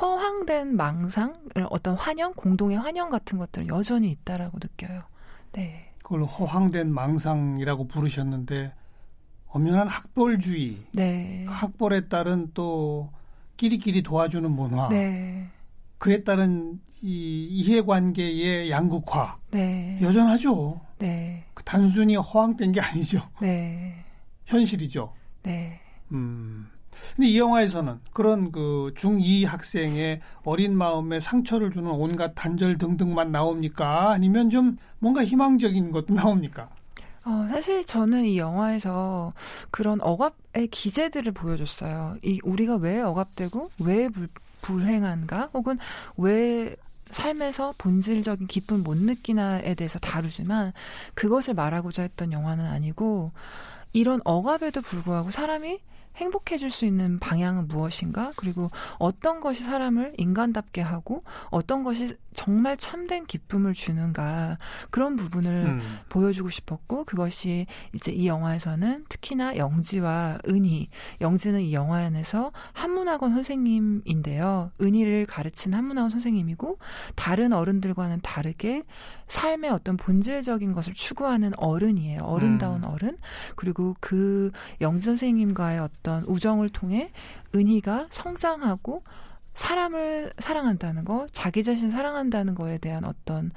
허황된 0.01 0.75
망상, 0.75 1.36
어떤 1.69 1.96
환영, 1.96 2.34
공동의 2.34 2.77
환영 2.77 3.10
같은 3.10 3.38
것들 3.38 3.67
여전히 3.67 4.10
있다라고 4.10 4.57
느껴요. 4.60 5.03
네. 5.53 5.87
그걸 6.07 6.23
허황된 6.23 6.93
망상이라고 6.93 7.89
부르셨는데 7.89 8.73
엄연한 9.47 9.89
학벌주의, 9.89 10.77
네. 10.93 11.45
학벌에 11.49 12.07
따른 12.07 12.49
또 12.53 13.11
끼리끼리 13.57 14.03
도와주는 14.03 14.49
문화, 14.49 14.87
네. 14.87 15.49
그에 15.97 16.23
따른 16.23 16.79
이 17.01 17.47
이해관계의 17.51 18.71
양극화 18.71 19.37
네. 19.51 19.99
여전하죠. 20.01 20.79
네. 20.97 21.43
그 21.53 21.61
단순히 21.65 22.15
허황된 22.15 22.71
게 22.71 22.79
아니죠. 22.79 23.27
네. 23.41 24.05
현실이죠. 24.45 25.13
네. 25.43 25.81
음. 26.13 26.69
근데 27.15 27.29
이 27.29 27.39
영화에서는 27.39 27.99
그런 28.13 28.51
그 28.51 28.93
중2 28.95 29.45
학생의 29.45 30.21
어린 30.43 30.77
마음에 30.77 31.19
상처를 31.19 31.71
주는 31.71 31.89
온갖 31.89 32.33
단절 32.35 32.77
등등만 32.77 33.31
나옵니까? 33.31 34.11
아니면 34.11 34.49
좀 34.49 34.75
뭔가 34.99 35.25
희망적인 35.25 35.91
것도 35.91 36.13
나옵니까? 36.13 36.69
어, 37.25 37.45
사실 37.49 37.85
저는 37.85 38.23
이 38.23 38.37
영화에서 38.37 39.33
그런 39.69 39.99
억압의 40.01 40.67
기제들을 40.71 41.33
보여줬어요. 41.33 42.15
이 42.23 42.39
우리가 42.43 42.75
왜 42.75 43.01
억압되고 43.01 43.71
왜 43.79 44.07
불, 44.07 44.29
불행한가? 44.61 45.49
혹은 45.53 45.77
왜 46.15 46.75
삶에서 47.09 47.73
본질적인 47.77 48.47
기쁨 48.47 48.83
못 48.83 48.97
느끼나에 48.97 49.75
대해서 49.75 49.99
다루지만 49.99 50.73
그것을 51.15 51.53
말하고자 51.53 52.03
했던 52.03 52.31
영화는 52.31 52.65
아니고 52.65 53.31
이런 53.93 54.21
억압에도 54.23 54.81
불구하고 54.81 55.31
사람이 55.31 55.79
행복해질 56.17 56.69
수 56.69 56.86
있는 56.86 57.19
방향은 57.19 57.67
무엇인가? 57.67 58.33
그리고 58.36 58.69
어떤 59.00 59.39
것이 59.39 59.63
사람을 59.63 60.13
인간답게 60.17 60.81
하고 60.81 61.24
어떤 61.50 61.83
것이 61.83 62.17
정말 62.33 62.77
참된 62.77 63.25
기쁨을 63.25 63.74
주는가 63.74 64.57
그런 64.91 65.15
부분을 65.15 65.51
음. 65.51 66.00
보여주고 66.09 66.50
싶었고 66.50 67.05
그것이 67.05 67.65
이제 67.93 68.12
이 68.12 68.27
영화에서는 68.27 69.05
특히나 69.09 69.57
영지와 69.57 70.39
은희 70.47 70.88
영지는 71.19 71.62
이 71.62 71.74
영화 71.74 71.97
안에서 71.97 72.51
한문학원 72.74 73.33
선생님인데요 73.33 74.71
은희를 74.79 75.25
가르친 75.25 75.74
한문학원 75.74 76.12
선생님이고 76.12 76.77
다른 77.15 77.53
어른들과는 77.53 78.19
다르게 78.21 78.83
삶의 79.27 79.71
어떤 79.71 79.97
본질적인 79.97 80.74
것을 80.74 80.93
추구하는 80.93 81.53
어른이에요 81.57 82.21
어른다운 82.21 82.83
음. 82.83 82.89
어른 82.89 83.17
그리고 83.55 83.95
그 84.00 84.51
영지 84.79 85.05
선생님과의 85.05 85.79
어떤 85.79 86.06
우정을 86.27 86.69
통해 86.69 87.11
은희가 87.55 88.07
성장하고 88.09 89.03
사람을 89.53 90.33
사랑한다는 90.37 91.03
거, 91.03 91.27
자기 91.31 91.63
자신 91.63 91.89
사랑한다는 91.89 92.53
거에 92.53 92.77
대한 92.77 93.03
어떤 93.03 93.51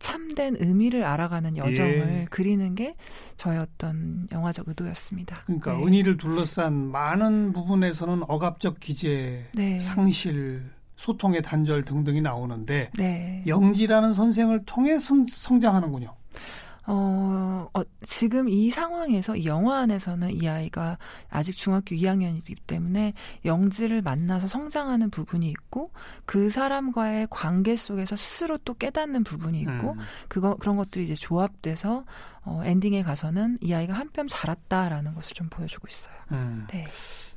참된 0.00 0.56
의미를 0.58 1.04
알아가는 1.04 1.56
여정을 1.56 2.22
예. 2.22 2.26
그리는 2.30 2.74
게 2.74 2.94
저의 3.36 3.58
어떤 3.58 4.26
영화적 4.32 4.66
의도였습니다. 4.68 5.42
그러니까 5.44 5.76
네. 5.76 5.84
은희를 5.84 6.16
둘러싼 6.16 6.90
많은 6.90 7.52
부분에서는 7.52 8.24
억압적 8.26 8.80
기재, 8.80 9.44
네. 9.54 9.78
상실, 9.78 10.64
소통의 10.96 11.42
단절 11.42 11.84
등등이 11.84 12.22
나오는데 12.22 12.90
네. 12.96 13.44
영지라는 13.46 14.12
선생을 14.12 14.64
통해 14.66 14.98
성, 14.98 15.26
성장하는군요. 15.28 16.14
어, 16.86 17.68
어, 17.74 17.82
지금 18.02 18.48
이 18.48 18.70
상황에서 18.70 19.36
이 19.36 19.46
영화 19.46 19.78
안에서는 19.80 20.30
이 20.42 20.48
아이가 20.48 20.98
아직 21.28 21.52
중학교 21.54 21.94
2학년이기 21.94 22.56
때문에 22.66 23.12
영지를 23.44 24.02
만나서 24.02 24.46
성장하는 24.48 25.10
부분이 25.10 25.48
있고 25.50 25.90
그 26.24 26.50
사람과의 26.50 27.28
관계 27.30 27.76
속에서 27.76 28.16
스스로 28.16 28.58
또 28.58 28.74
깨닫는 28.74 29.24
부분이 29.24 29.60
있고 29.60 29.92
음. 29.92 29.98
그거 30.28 30.56
그런 30.56 30.76
것들이 30.76 31.04
이제 31.04 31.14
조합돼서 31.14 32.04
어, 32.42 32.62
엔딩에 32.64 33.02
가서는 33.02 33.58
이 33.60 33.72
아이가 33.74 33.94
한 33.94 34.10
뼘 34.12 34.26
자랐다라는 34.28 35.14
것을 35.14 35.34
좀 35.34 35.48
보여주고 35.48 35.86
있어요. 35.88 36.14
음. 36.32 36.66
네. 36.70 36.84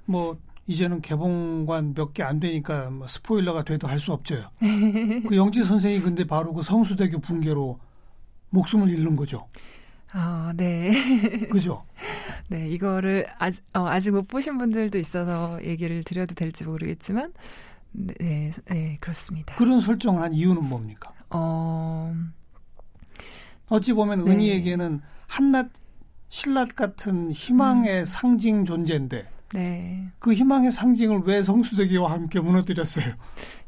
뭐 0.05 0.37
이제는 0.65 1.01
개봉관 1.01 1.93
몇 1.93 2.13
개 2.13 2.23
안 2.23 2.39
되니까 2.39 2.89
뭐 2.89 3.05
스포일러가 3.07 3.63
돼도 3.63 3.87
할 3.87 3.99
수 3.99 4.11
없죠. 4.13 4.49
그 5.27 5.35
영지 5.35 5.63
선생이 5.63 5.99
근데 5.99 6.23
바로 6.25 6.53
그 6.53 6.63
성수대교 6.63 7.19
붕괴로 7.19 7.77
목숨을 8.53 8.89
잃는 8.89 9.15
거죠. 9.15 9.47
아, 10.11 10.53
네. 10.55 10.91
그죠? 11.49 11.83
네, 12.47 12.69
이거를 12.69 13.27
아직, 13.39 13.63
어, 13.73 13.87
아직 13.87 14.11
못 14.11 14.27
보신 14.27 14.57
분들도 14.57 14.97
있어서 14.99 15.59
얘기를 15.63 16.03
드려도 16.03 16.35
될지 16.35 16.63
모르겠지만, 16.63 17.33
네, 17.91 18.13
네, 18.19 18.51
네, 18.69 18.97
그렇습니다. 18.99 19.55
그런 19.55 19.79
설정을 19.79 20.21
한 20.21 20.33
이유는 20.33 20.67
뭡니까? 20.69 21.11
어, 21.31 22.13
어찌 23.69 23.93
보면 23.93 24.23
네. 24.23 24.31
은희에게는 24.31 25.01
한낱 25.27 25.71
신랏 26.29 26.75
같은 26.75 27.31
희망의 27.31 28.01
음. 28.01 28.05
상징 28.05 28.65
존재인데 28.65 29.27
네. 29.53 30.07
그 30.17 30.33
희망의 30.33 30.71
상징을 30.71 31.21
왜 31.25 31.43
성수대교와 31.43 32.11
함께 32.11 32.39
무너뜨렸어요? 32.39 33.13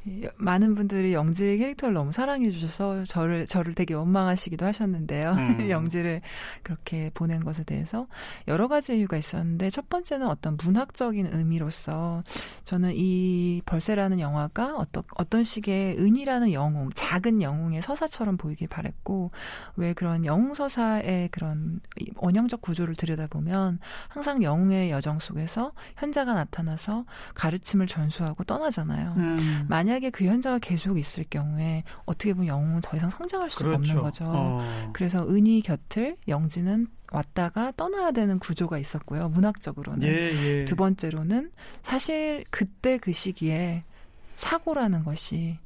이- 0.08 0.28
많은 0.38 0.76
분들이 0.76 1.14
영지의 1.14 1.58
캐릭터를 1.58 1.96
너무 1.96 2.12
사랑해 2.12 2.52
주셔서 2.52 3.06
저를 3.06 3.46
저를 3.46 3.74
되게 3.74 3.94
원망하시기도 3.96 4.64
하셨는데요. 4.66 5.32
음. 5.32 5.36
영지를 5.72 6.22
그렇게 6.62 7.10
보낸 7.14 7.40
것에 7.40 7.64
대해서 7.64 8.06
여러 8.48 8.68
가지 8.68 8.98
이유가 8.98 9.18
있었는데 9.18 9.72
첫 9.72 9.90
번째는 9.90 10.28
어떤 10.28 10.58
문학적인 10.64 11.30
의미로서 11.32 12.22
저는 12.66 12.92
이 12.96 13.62
벌새라는 13.66 14.20
영화가 14.20 14.76
어떤 14.78 15.04
어떤 15.16 15.44
식의 15.44 15.98
은이라는 15.98 16.54
영웅, 16.54 16.90
작은 16.94 17.42
영웅의 17.42 17.82
서사처럼 17.82 18.38
보이길 18.38 18.68
바랬고 18.68 19.32
왜 19.76 19.94
그런 19.94 20.24
영웅 20.26 20.54
서사의 20.54 21.30
그런 21.32 21.80
이 22.00 22.12
원형적 22.18 22.62
구조를 22.62 22.96
들여다보면 22.96 23.80
항상 24.10 24.44
영웅의 24.44 24.92
여정 24.92 25.18
속에서 25.20 25.72
현자가 25.98 26.34
나타나서 26.36 27.06
가르침을 27.34 27.88
전수하고 27.88 28.44
떠나잖아요. 28.44 29.14
음, 29.18 29.66
만약 29.68 29.95
에 30.04 30.10
그 30.10 30.26
현자가 30.26 30.60
계속 30.60 30.98
있을 30.98 31.24
경우에 31.30 31.84
어떻게 32.06 32.34
보면 32.34 32.48
영웅은 32.48 32.82
더 32.82 32.98
이상 32.98 33.10
성장할 33.10 33.50
수가 33.50 33.76
없는 33.76 34.00
거죠. 34.00 34.26
어. 34.28 34.92
그래서 34.94 35.28
은희 35.28 35.62
곁을 35.62 36.18
영지는 36.28 36.88
왔다가 37.12 37.72
떠나야 37.78 38.12
되는 38.12 38.38
구조가 38.40 38.78
있었고요. 38.78 39.30
문학적으로는. 39.30 40.08
예, 40.08 40.60
예. 40.60 40.66
두 40.66 40.76
번째로는 40.76 41.52
사실 41.84 42.44
그때 42.50 42.98
그 42.98 43.12
시기에 43.12 43.84
사고라는 44.36 45.04
것이 45.04 45.58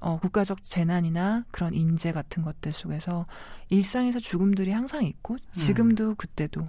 어, 0.00 0.18
국가적 0.18 0.62
재난이나 0.62 1.44
그런 1.50 1.72
인재 1.72 2.12
같은 2.12 2.42
것들 2.42 2.72
속에서 2.72 3.26
일상에서 3.70 4.20
죽음들이 4.20 4.70
항상 4.70 5.04
있고 5.04 5.36
지금도 5.52 6.16
그때도 6.16 6.64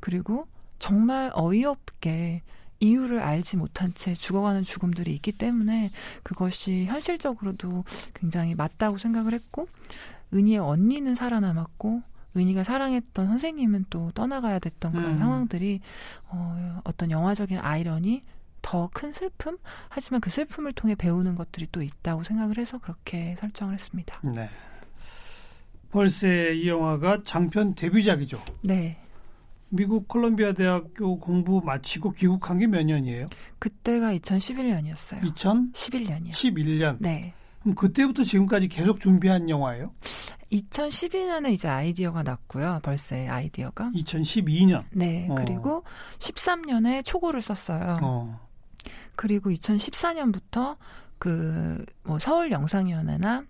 그리고 0.00 0.46
정말 0.78 1.30
어이없게 1.34 2.42
이유를 2.80 3.20
알지 3.20 3.56
못한 3.56 3.92
채 3.94 4.14
죽어가는 4.14 4.62
죽음들이 4.62 5.12
있기 5.14 5.32
때문에 5.32 5.90
그것이 6.22 6.84
현실적으로도 6.86 7.84
굉장히 8.14 8.54
맞다고 8.54 8.98
생각을 8.98 9.32
했고 9.32 9.68
은희의 10.32 10.58
언니는 10.58 11.14
살아남았고 11.14 12.02
은희가 12.36 12.62
사랑했던 12.62 13.26
선생님은 13.26 13.86
또 13.90 14.12
떠나가야 14.14 14.58
됐던 14.58 14.92
그런 14.92 15.12
음. 15.12 15.18
상황들이 15.18 15.80
어, 16.28 16.80
어떤 16.84 17.10
영화적인 17.10 17.58
아이러니 17.58 18.22
더 18.62 18.90
큰 18.92 19.12
슬픔 19.12 19.56
하지만 19.88 20.20
그 20.20 20.30
슬픔을 20.30 20.72
통해 20.72 20.94
배우는 20.94 21.36
것들이 21.36 21.68
또 21.72 21.82
있다고 21.82 22.22
생각을 22.22 22.58
해서 22.58 22.78
그렇게 22.78 23.34
설정을 23.38 23.74
했습니다. 23.74 24.20
네. 24.22 24.50
벌새 25.90 26.54
이 26.54 26.68
영화가 26.68 27.22
장편 27.24 27.74
데뷔작이죠. 27.74 28.42
네. 28.62 28.98
미국 29.70 30.08
콜롬비아 30.08 30.52
대학교 30.52 31.18
공부 31.18 31.60
마치고 31.64 32.12
귀국한 32.12 32.58
게 32.58 32.66
몇 32.66 32.84
년이에요? 32.84 33.26
그때가 33.58 34.12
2011년이었어요. 34.14 35.20
2011년. 35.34 36.30
11년이요. 36.30 36.96
네. 37.00 37.32
그럼 37.60 37.74
그때부터 37.74 38.22
지금까지 38.24 38.68
계속 38.68 39.00
준비한 39.00 39.48
영화예요? 39.50 39.92
2012년에 40.52 41.52
이제 41.52 41.68
아이디어가 41.68 42.22
났고요. 42.22 42.80
벌새 42.82 43.28
아이디어가. 43.28 43.90
2012년. 43.94 44.84
네. 44.92 45.26
어. 45.30 45.34
그리고 45.34 45.84
13년에 46.18 47.04
초고를 47.04 47.42
썼어요. 47.42 47.98
어. 48.02 48.40
그리고 49.16 49.50
2014년부터 49.50 50.76
그 51.18 51.84
뭐 52.04 52.18
서울 52.20 52.52
영상위원회나 52.52 53.42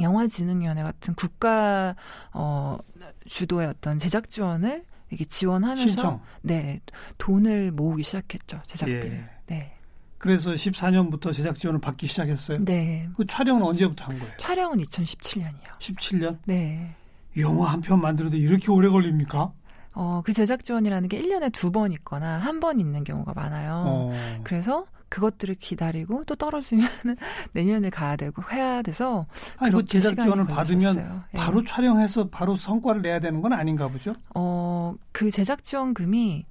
영화진흥위원회 0.00 0.82
같은 0.82 1.14
국가 1.14 1.94
어 2.34 2.76
주도의 3.24 3.68
어떤 3.68 3.98
제작 3.98 4.28
지원을 4.28 4.84
이렇게 5.10 5.24
지원하면서 5.24 5.82
신청. 5.82 6.20
네 6.42 6.80
돈을 7.18 7.72
모으기 7.72 8.02
시작했죠 8.02 8.60
제작비를. 8.66 9.12
예. 9.12 9.24
네. 9.46 9.74
그래서 10.18 10.50
14년부터 10.52 11.32
제작 11.32 11.54
지원을 11.54 11.80
받기 11.80 12.06
시작했어요. 12.08 12.64
네. 12.64 13.08
그 13.16 13.24
촬영은 13.26 13.62
언제부터 13.62 14.04
한 14.04 14.18
거예요? 14.18 14.32
촬영은 14.38 14.78
2017년이요. 14.78 15.78
17년? 15.78 16.38
네. 16.44 16.94
영화 17.38 17.70
한 17.72 17.80
편 17.80 18.00
만드는데 18.00 18.36
이렇게 18.36 18.70
오래 18.72 18.88
걸립니까? 18.88 19.52
어, 19.94 20.22
그 20.24 20.32
제작 20.32 20.64
지원이라는 20.64 21.08
게 21.08 21.20
1년에 21.20 21.52
두 21.52 21.70
번 21.70 21.92
있거나 21.92 22.38
한 22.38 22.58
번 22.60 22.80
있는 22.80 23.04
경우가 23.04 23.32
많아요. 23.34 23.84
어. 23.86 24.40
그래서 24.42 24.86
그것들을 25.08 25.56
기다리고 25.56 26.24
또 26.24 26.34
떨어지면 26.34 26.88
내년을 27.52 27.90
가야 27.90 28.16
되고 28.16 28.42
해야 28.52 28.82
돼서 28.82 29.26
아니, 29.58 29.72
그 29.72 29.84
제작 29.84 30.14
지원을 30.16 30.46
받으면 30.46 30.94
걸렸었어요. 30.94 31.22
예. 31.34 31.38
바로 31.38 31.64
촬영해서 31.64 32.28
바로 32.28 32.56
성과를 32.56 33.02
내야 33.02 33.18
되는 33.20 33.40
건 33.40 33.52
아닌가 33.52 33.88
보죠? 33.88 34.14
어, 34.34 34.94
그 35.12 35.30
제작 35.30 35.62
지원금이 35.64 36.44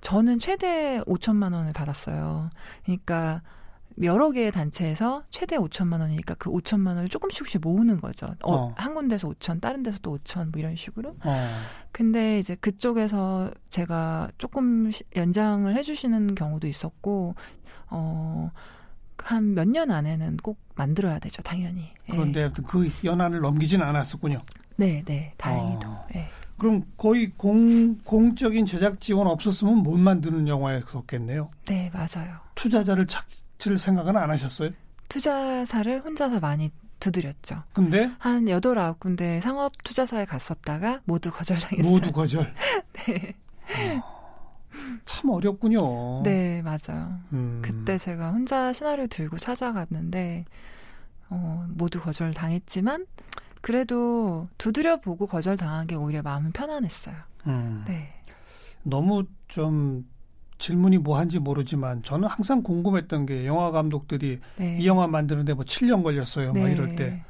저는 0.00 0.38
최대 0.38 1.00
5천만 1.06 1.52
원을 1.52 1.72
받았어요. 1.72 2.50
그러니까 2.84 3.40
여러 4.02 4.30
개의 4.30 4.52
단체에서 4.52 5.22
최대 5.30 5.56
5천만 5.56 6.00
원이니까 6.00 6.34
그 6.34 6.50
5천만 6.50 6.88
원을 6.88 7.08
조금씩 7.08 7.38
조금씩 7.38 7.60
모으는 7.62 8.00
거죠. 8.00 8.26
어, 8.42 8.54
어. 8.54 8.74
한 8.76 8.94
군데서 8.94 9.28
5천, 9.30 9.60
다른 9.60 9.82
데서 9.82 9.98
또 10.02 10.18
5천 10.18 10.50
뭐 10.52 10.58
이런 10.60 10.76
식으로. 10.76 11.16
어. 11.24 11.48
근데 11.92 12.38
이제 12.38 12.54
그쪽에서 12.56 13.50
제가 13.68 14.30
조금 14.38 14.90
시- 14.90 15.04
연장을 15.16 15.74
해 15.74 15.82
주시는 15.82 16.34
경우도 16.34 16.66
있었고, 16.68 17.34
어, 17.90 18.50
한 19.18 19.54
몇 19.54 19.66
년 19.68 19.90
안에는 19.90 20.36
꼭 20.38 20.58
만들어야 20.76 21.18
되죠, 21.18 21.42
당연히. 21.42 21.86
예. 22.08 22.12
그런데 22.12 22.44
아무튼 22.44 22.64
그 22.64 22.88
연한을 23.02 23.40
넘기진 23.40 23.80
않았었군요. 23.82 24.40
네, 24.76 25.02
네, 25.06 25.32
다행히도. 25.38 25.88
어. 25.88 26.06
예. 26.14 26.28
그럼 26.58 26.84
거의 26.96 27.32
공, 27.36 27.96
공적인 28.04 28.66
제작 28.66 29.00
지원 29.00 29.26
없었으면 29.26 29.78
못 29.78 29.96
만드는 29.98 30.46
영화였었겠네요. 30.48 31.50
네, 31.66 31.90
맞아요. 31.92 32.36
투자자를 32.54 33.06
찾 33.06 33.24
을 33.66 33.78
생각은 33.78 34.16
안 34.16 34.30
하셨어요? 34.30 34.70
투자사를 35.08 36.00
혼자서 36.04 36.40
많이 36.40 36.70
두드렸죠. 37.00 37.62
근데 37.72 38.10
한 38.18 38.48
여덟 38.48 38.78
아홉 38.78 39.00
군데 39.00 39.40
상업 39.40 39.72
투자사에 39.82 40.24
갔었다가 40.24 41.00
모두 41.04 41.30
거절당했어요. 41.30 41.90
모두 41.90 42.12
거절. 42.12 42.52
네. 42.92 43.34
참 45.04 45.30
어렵군요. 45.30 46.22
네, 46.22 46.62
맞아요. 46.62 47.18
음. 47.32 47.60
그때 47.62 47.98
제가 47.98 48.30
혼자 48.30 48.72
시나리오 48.72 49.06
들고 49.06 49.38
찾아갔는데 49.38 50.44
어, 51.30 51.66
모두 51.70 52.00
거절 52.00 52.34
당했지만 52.34 53.06
그래도 53.60 54.48
두드려 54.58 55.00
보고 55.00 55.26
거절 55.26 55.56
당한 55.56 55.86
게 55.86 55.94
오히려 55.94 56.22
마음은 56.22 56.52
편안했어요. 56.52 57.16
음. 57.46 57.84
네. 57.86 58.12
너무 58.82 59.24
좀 59.48 60.06
질문이 60.58 60.98
뭐한지 60.98 61.38
모르지만 61.38 62.02
저는 62.02 62.28
항상 62.28 62.62
궁금했던 62.62 63.26
게 63.26 63.46
영화 63.46 63.70
감독들이 63.70 64.40
네. 64.56 64.78
이 64.78 64.86
영화 64.86 65.06
만드는데 65.06 65.54
뭐 65.54 65.64
7년 65.64 66.02
걸렸어요. 66.02 66.52
막 66.52 66.64
네. 66.64 66.72
이럴 66.72 66.96
때. 66.96 67.22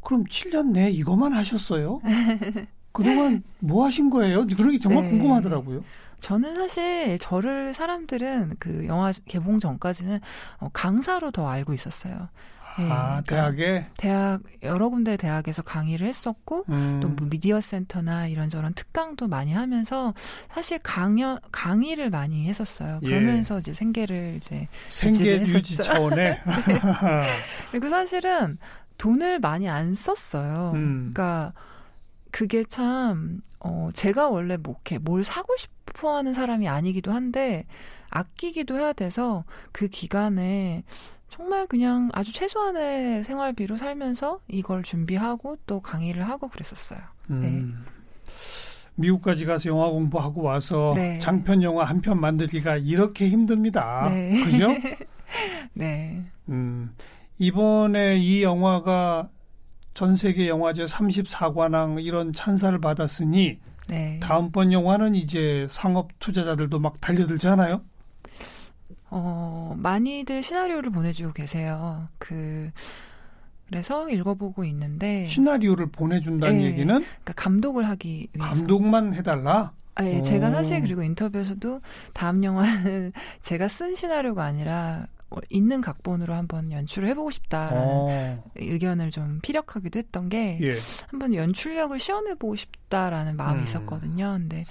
그럼 0.00 0.24
7년 0.24 0.70
내에 0.72 0.90
이것만 0.90 1.32
하셨어요? 1.32 2.00
그동안 2.92 3.42
뭐 3.58 3.84
하신 3.86 4.10
거예요? 4.10 4.46
그런 4.46 4.72
게 4.72 4.78
정말 4.78 5.04
네. 5.04 5.10
궁금하더라고요. 5.10 5.82
저는 6.20 6.54
사실 6.54 7.18
저를 7.18 7.74
사람들은 7.74 8.54
그 8.58 8.86
영화 8.86 9.12
개봉 9.26 9.58
전까지는 9.58 10.20
어, 10.58 10.68
강사로 10.72 11.30
더 11.30 11.48
알고 11.48 11.74
있었어요. 11.74 12.28
네, 12.78 12.88
아, 12.90 13.22
대학에 13.26 13.86
대학 13.96 14.42
여러 14.62 14.88
군데 14.88 15.16
대학에서 15.16 15.62
강의를 15.62 16.06
했었고 16.08 16.64
음, 16.68 17.00
또뭐 17.00 17.28
미디어 17.30 17.60
센터나 17.60 18.26
이런저런 18.26 18.74
특강도 18.74 19.28
많이 19.28 19.52
하면서 19.52 20.12
사실 20.50 20.78
강연 20.80 21.38
강의를 21.52 22.10
많이 22.10 22.46
했었어요. 22.46 23.00
예. 23.02 23.06
그러면서 23.06 23.58
이제 23.58 23.72
생계를 23.72 24.34
이제 24.36 24.66
생계 24.88 25.40
유지. 25.40 25.76
차원에 25.76 26.40
그리고 27.70 27.88
사실은 27.88 28.58
돈을 28.98 29.38
많이 29.38 29.68
안 29.68 29.94
썼어요. 29.94 30.72
음. 30.74 31.12
그러니까 31.12 31.52
그게 32.30 32.64
참 32.64 33.40
어, 33.60 33.90
제가 33.94 34.28
원래 34.28 34.56
뭐 34.56 34.74
이렇게 34.74 34.98
뭘 34.98 35.22
사고 35.22 35.56
싶어 35.56 36.16
하는 36.16 36.32
사람이 36.32 36.68
아니기도 36.68 37.12
한데 37.12 37.66
아끼기도 38.10 38.76
해야 38.76 38.92
돼서 38.92 39.44
그 39.72 39.88
기간에 39.88 40.84
정말 41.34 41.66
그냥 41.66 42.10
아주 42.12 42.32
최소한의 42.32 43.24
생활비로 43.24 43.76
살면서 43.76 44.38
이걸 44.46 44.84
준비하고 44.84 45.56
또 45.66 45.80
강의를 45.80 46.28
하고 46.28 46.46
그랬었어요. 46.46 47.00
음. 47.30 47.84
미국까지 48.94 49.44
가서 49.44 49.68
영화 49.68 49.88
공부하고 49.90 50.42
와서 50.42 50.92
네. 50.94 51.18
장편 51.18 51.64
영화 51.64 51.82
한 51.82 52.00
편 52.00 52.20
만들기가 52.20 52.76
이렇게 52.76 53.28
힘듭니다. 53.28 54.08
네. 54.10 54.44
그죠? 54.44 54.68
네. 55.74 56.22
음, 56.48 56.94
이번에 57.38 58.16
이 58.18 58.44
영화가 58.44 59.28
전 59.92 60.14
세계 60.14 60.46
영화제 60.48 60.84
34관왕 60.84 62.04
이런 62.04 62.32
찬사를 62.32 62.78
받았으니 62.80 63.58
네. 63.88 64.20
다음번 64.22 64.72
영화는 64.72 65.16
이제 65.16 65.66
상업 65.68 66.10
투자자들도 66.20 66.78
막 66.78 67.00
달려들잖아요. 67.00 67.82
어, 69.16 69.74
많이들 69.78 70.42
시나리오를 70.42 70.90
보내주고 70.90 71.32
계세요. 71.32 72.04
그, 72.18 72.68
그래서 73.68 74.10
읽어보고 74.10 74.64
있는데, 74.64 75.24
시나리오를 75.26 75.86
보내준다는 75.86 76.58
네. 76.58 76.64
얘기는 76.64 76.86
그러니까 76.86 77.32
감독을 77.36 77.88
하기 77.90 78.28
위해서. 78.34 78.54
감독만 78.54 79.14
해달라. 79.14 79.72
아, 79.94 80.04
예, 80.04 80.18
오. 80.18 80.22
제가 80.22 80.50
사실 80.50 80.80
그리고 80.80 81.04
인터뷰에서도 81.04 81.80
다음 82.12 82.42
영화는 82.42 83.12
제가 83.40 83.68
쓴 83.68 83.94
시나리오가 83.94 84.42
아니라 84.42 85.06
어, 85.30 85.36
있는 85.48 85.80
각본으로 85.80 86.34
한번 86.34 86.72
연출을 86.72 87.08
해보고 87.10 87.30
싶다라는 87.30 87.86
어, 87.86 88.44
의견을 88.56 89.10
좀 89.10 89.38
피력하기도 89.42 89.96
했던 89.96 90.28
게 90.28 90.58
예. 90.60 90.74
한번 91.06 91.34
연출력을 91.34 91.96
시험해보고 91.96 92.56
싶다라는 92.56 93.36
마음이 93.36 93.60
음. 93.60 93.62
있었거든요. 93.62 94.32
근데 94.38 94.64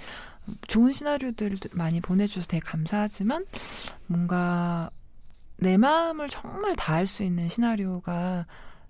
좋은 0.68 0.92
시나리오들을 0.92 1.58
많이 1.72 2.00
보내주셔서 2.00 2.46
되게 2.46 2.60
감사하지만 2.60 3.44
뭔가 4.06 4.90
내 5.56 5.76
마음을 5.76 6.28
정말 6.28 6.76
다할 6.76 7.06
수 7.06 7.22
있는 7.22 7.48
시나리오가 7.48 8.44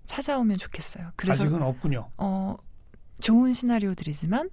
찾아오면 0.05 0.57
좋겠어요. 0.57 1.11
그래서 1.15 1.43
아직은 1.43 1.61
없군요. 1.61 2.09
어, 2.17 2.55
좋은 3.21 3.53
시나리오들이지만 3.53 4.49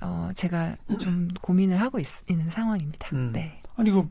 어, 0.00 0.30
제가 0.34 0.76
좀 1.00 1.28
고민을 1.40 1.80
하고 1.80 1.98
있, 1.98 2.06
는 2.28 2.50
상황입니다. 2.50 3.08
음. 3.14 3.32
네. 3.32 3.60
아니 3.76 3.90
그 3.90 4.08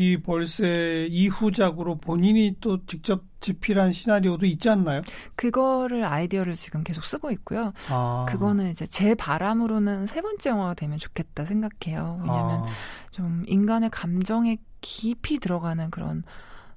이 0.00 0.16
벌새 0.16 1.06
이후작으로 1.10 1.98
본인이 1.98 2.56
또 2.58 2.86
직접 2.86 3.22
집필한 3.40 3.92
시나리오도 3.92 4.46
있지 4.46 4.70
않나요? 4.70 5.02
그거를 5.36 6.06
아이디어를 6.06 6.54
지금 6.54 6.82
계속 6.82 7.04
쓰고 7.04 7.30
있고요. 7.32 7.74
아, 7.90 8.24
그거는 8.26 8.70
이제 8.70 8.86
제 8.86 9.14
바람으로는 9.14 10.06
세 10.06 10.22
번째 10.22 10.48
영화가 10.50 10.72
되면 10.72 10.96
좋겠다 10.96 11.44
생각해요. 11.44 12.18
왜냐하면 12.22 12.60
아, 12.62 12.66
좀 13.10 13.44
인간의 13.46 13.90
감정에 13.90 14.56
깊이 14.80 15.38
들어가는 15.38 15.90
그런 15.90 16.22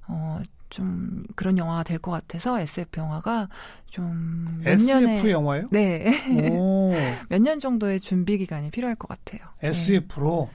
어, 0.06 0.40
좀 0.68 1.22
그런 1.34 1.56
영화가 1.56 1.82
될 1.84 1.98
것 2.00 2.10
같아서 2.10 2.60
SF 2.60 3.00
영화가 3.00 3.48
좀몇 3.86 4.66
SF 4.74 4.86
년의 5.00 5.30
영화요? 5.30 5.68
네. 5.70 6.12
오, 6.30 6.92
몇년 7.30 7.58
정도의 7.58 8.00
준비 8.00 8.36
기간이 8.36 8.70
필요할 8.70 8.96
것 8.96 9.08
같아요. 9.08 9.48
네. 9.62 9.68
SF로 9.68 10.50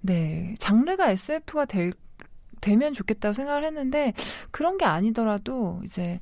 네, 0.00 0.54
장르가 0.58 1.10
SF가 1.10 1.64
될, 1.64 1.92
되면 2.64 2.94
좋겠다고 2.94 3.34
생각을 3.34 3.62
했는데 3.64 4.14
그런 4.50 4.78
게 4.78 4.86
아니더라도 4.86 5.82
이제 5.84 6.18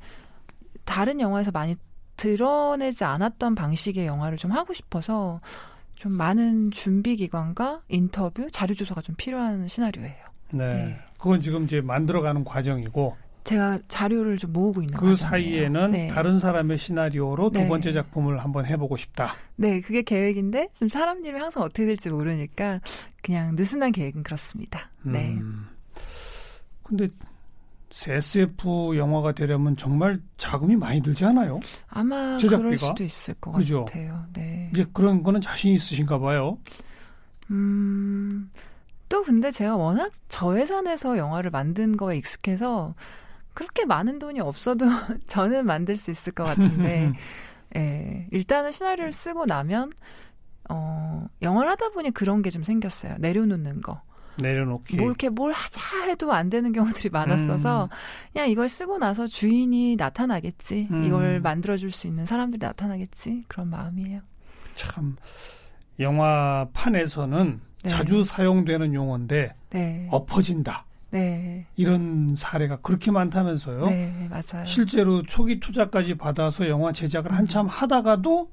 다른 0.85 1.21
영화에서 1.21 1.53
많이 1.53 1.77
드러내지 2.17 3.05
않았던 3.05 3.55
방식의 3.55 4.07
영화를 4.07 4.37
좀 4.37 4.51
하고 4.51 4.75
싶어서 4.75 5.41
좀 5.95 6.13
많은 6.13 6.73
준비 6.73 7.15
기간과 7.15 7.83
인터뷰, 7.89 8.49
자료 8.51 8.75
조사가 8.75 9.01
좀 9.03 9.15
필요한 9.17 9.69
시나리오예요. 9.69 10.25
네. 10.55 10.75
네. 10.75 10.99
그건 11.17 11.41
지금 11.41 11.65
이제 11.65 11.81
만들어가는 11.81 12.45
과정이고 12.45 13.17
제가 13.45 13.79
자료를 13.87 14.37
좀 14.37 14.53
모으고 14.53 14.83
있는 14.83 14.97
그 14.97 15.11
과정이에요. 15.11 15.17
사이에는 15.17 15.91
네. 15.93 16.09
다른 16.09 16.41
사람의 16.41 16.79
시나리오로 16.79 17.51
두 17.51 17.59
네. 17.61 17.69
번째 17.69 17.93
작품을 17.93 18.39
한번 18.39 18.67
해보고 18.67 18.97
싶다. 18.97 19.37
네, 19.57 19.81
그게 19.81 20.03
계획인데 20.03 20.69
지금 20.73 20.89
사람 20.89 21.25
일이 21.25 21.39
항상 21.39 21.63
어떻게 21.63 21.87
될지 21.87 22.11
모르니까 22.11 22.81
그냥 23.23 23.55
느슨한 23.55 23.93
계획은 23.93 24.25
그렇습니다. 24.25 24.91
네. 25.03 25.37
음. 25.41 25.72
근데 26.97 27.09
SF 27.91 28.97
영화가 28.97 29.33
되려면 29.33 29.77
정말 29.77 30.21
자금이 30.37 30.77
많이 30.77 31.01
들지 31.03 31.25
않아요? 31.25 31.59
아마 31.89 32.37
제작비가? 32.39 32.59
그럴 32.59 32.79
수도 32.79 33.03
있을 33.05 33.35
것 33.35 33.53
그죠? 33.53 33.85
같아요. 33.87 34.23
네. 34.35 34.69
이제 34.73 34.85
그런 34.93 35.23
거는 35.23 35.41
자신 35.41 35.73
있으신가 35.73 36.19
봐요. 36.19 36.59
음, 37.51 38.51
또 39.09 39.23
근데 39.23 39.51
제가 39.51 39.77
워낙 39.77 40.13
저예산에서 40.29 41.17
영화를 41.19 41.51
만든 41.51 41.97
거에 41.97 42.17
익숙해서 42.19 42.95
그렇게 43.55 43.85
많은 43.85 44.19
돈이 44.19 44.41
없어도 44.41 44.87
저는 45.27 45.67
만들 45.67 45.97
수 45.97 46.11
있을 46.11 46.33
것 46.33 46.45
같은데, 46.45 47.11
예, 47.77 48.27
일단은 48.31 48.71
시나리오를 48.73 49.13
쓰고 49.13 49.45
나면, 49.47 49.93
어, 50.71 51.27
영화를 51.43 51.71
하다 51.73 51.91
보니 51.91 52.11
그런 52.13 52.41
게 52.43 52.51
좀 52.51 52.63
생겼어요. 52.65 53.17
내려놓는 53.19 53.83
거. 53.83 54.01
내려놓기. 54.37 54.97
뭘 54.97 55.07
이렇게 55.07 55.29
뭘 55.29 55.53
하자 55.53 56.05
해도 56.05 56.33
안 56.33 56.51
되는 56.51 56.73
경우들이 56.73 57.11
많았어서 57.11 57.85
음. 57.85 57.89
그냥 58.33 58.51
이걸 58.51 58.69
쓰고 58.69 58.99
나서 58.99 59.27
주인이 59.27 59.97
나타나겠지. 59.97 60.89
음. 60.91 61.05
이걸 61.05 61.41
만들어줄 61.41 61.91
수 61.91 62.07
있는 62.07 62.27
사람들이 62.27 62.65
나타나겠지. 62.65 63.45
그런 63.49 63.69
마음이에요. 63.71 64.21
참 64.75 65.17
영화판에서는 65.99 67.61
네. 67.83 67.89
자주 67.89 68.25
사용되는 68.25 68.95
용어인데 68.95 69.55
네. 69.71 70.09
엎어진다. 70.11 70.87
네. 71.11 71.67
이런 71.77 72.35
사례가 72.37 72.77
그렇게 72.77 73.11
많다면서요. 73.11 73.87
네, 73.87 74.29
맞아요. 74.31 74.65
실제로 74.65 75.23
초기 75.23 75.61
투자까지 75.61 76.15
받아서 76.15 76.69
영화 76.69 76.91
제작을 76.93 77.33
한참 77.33 77.67
하다가도 77.67 78.51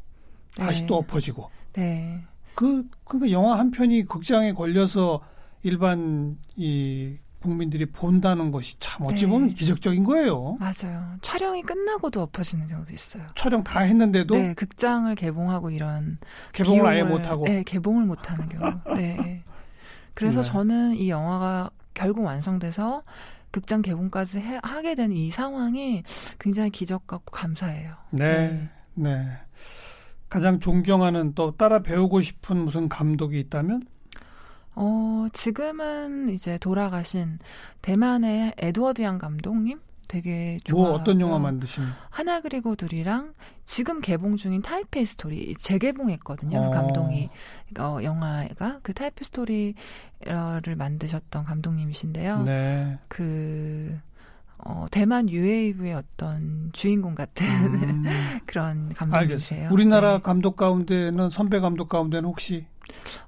다시 0.58 0.82
네. 0.82 0.88
또 0.88 0.98
엎어지고. 0.98 1.50
네. 1.74 2.22
그, 2.56 2.84
그러니까 3.06 3.32
영화 3.32 3.58
한 3.58 3.72
편이 3.72 4.06
극장에 4.06 4.52
걸려서 4.52 5.22
일반 5.64 6.38
이 6.56 7.18
국민들이 7.42 7.86
본다는 7.86 8.52
것이 8.52 8.78
참 8.80 9.06
어찌 9.06 9.26
네. 9.26 9.32
보면 9.32 9.50
기적적인 9.50 10.04
거예요. 10.04 10.58
맞아요. 10.60 11.16
촬영이 11.22 11.62
끝나고도 11.62 12.22
엎어지는 12.22 12.68
경우도 12.68 12.92
있어요. 12.92 13.24
촬영 13.36 13.64
다 13.64 13.80
했는데도 13.82 14.36
네, 14.36 14.54
극장을 14.56 15.14
개봉하고 15.16 15.70
이런 15.72 16.18
개봉을 16.52 16.86
아예 16.86 17.02
비용을- 17.04 17.08
못하고. 17.08 17.46
네, 17.46 17.64
개봉을 17.64 18.04
못 18.06 18.30
하는 18.30 18.50
경우. 18.50 18.74
네. 18.96 19.44
그래서 20.14 20.42
네. 20.44 20.50
저는 20.50 20.96
이 20.96 21.10
영화가 21.10 21.72
결국 21.94 22.26
완성돼서 22.26 23.04
극장 23.52 23.82
개봉까지 23.82 24.40
해- 24.40 24.60
하게 24.62 24.96
된 24.96 25.12
이 25.14 25.32
상황이 25.32 26.04
굉장히 26.40 26.70
기적 26.72 27.08
같고 27.08 27.32
감사해요. 27.32 27.94
네, 28.12 28.70
네. 28.96 29.26
가장 30.28 30.60
존경하는 30.60 31.34
또 31.36 31.56
따라 31.56 31.80
배우고 31.82 32.22
싶은 32.22 32.58
무슨 32.58 32.90
감독이 32.90 33.40
있다면? 33.40 33.84
어, 34.82 35.28
지금은 35.34 36.30
이제 36.30 36.58
돌아가신 36.58 37.38
대만의 37.82 38.54
에드워드 38.58 39.02
양 39.02 39.18
감독님 39.18 39.82
되게 40.08 40.58
뭐 40.72 40.84
좋아하고요. 40.84 41.02
어떤 41.02 41.20
영화 41.20 41.38
만드신? 41.38 41.84
하나 42.10 42.40
그리고 42.40 42.78
둘이랑 42.78 43.34
지금 43.66 44.00
개봉 44.00 44.38
중인 44.38 44.62
타이페이 44.62 45.06
스토리 45.06 45.54
재개봉했거든요. 45.66 46.58
어. 46.58 46.70
그 46.70 46.72
감독이 46.72 47.30
어, 47.78 48.00
영화가 48.02 48.80
그 48.82 48.94
타이페이 48.94 49.26
스토리를 49.26 49.76
만드셨던 50.78 51.44
감독님이신데요. 51.44 52.44
네. 52.44 52.98
그 53.10 54.00
어, 54.60 54.88
대만 54.92 55.30
뉴웨이브의 55.30 55.94
어떤 55.94 56.70
주인공 56.72 57.16
같은 57.16 57.46
음, 57.46 58.04
그런 58.48 58.94
알겠어요. 58.98 59.12
감독님이세요. 59.12 59.70
우리나라 59.74 60.18
네. 60.18 60.24
감독 60.24 60.56
가운데는 60.56 61.30
선배 61.30 61.60
감독 61.60 61.90
가운데는 61.90 62.28
혹시 62.28 62.66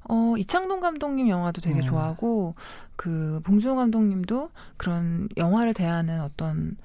어, 0.10 0.36
이창동 0.38 0.80
감독님 0.80 1.30
영화도 1.30 1.62
되게 1.62 1.80
음. 1.80 1.82
좋아하고 1.82 2.56
그 2.96 3.42
봉준호 3.44 3.76
감독님도 3.76 4.50
그런 4.78 5.28
영화를 5.38 5.74
대하는 5.74 6.22
어떤 6.22 6.78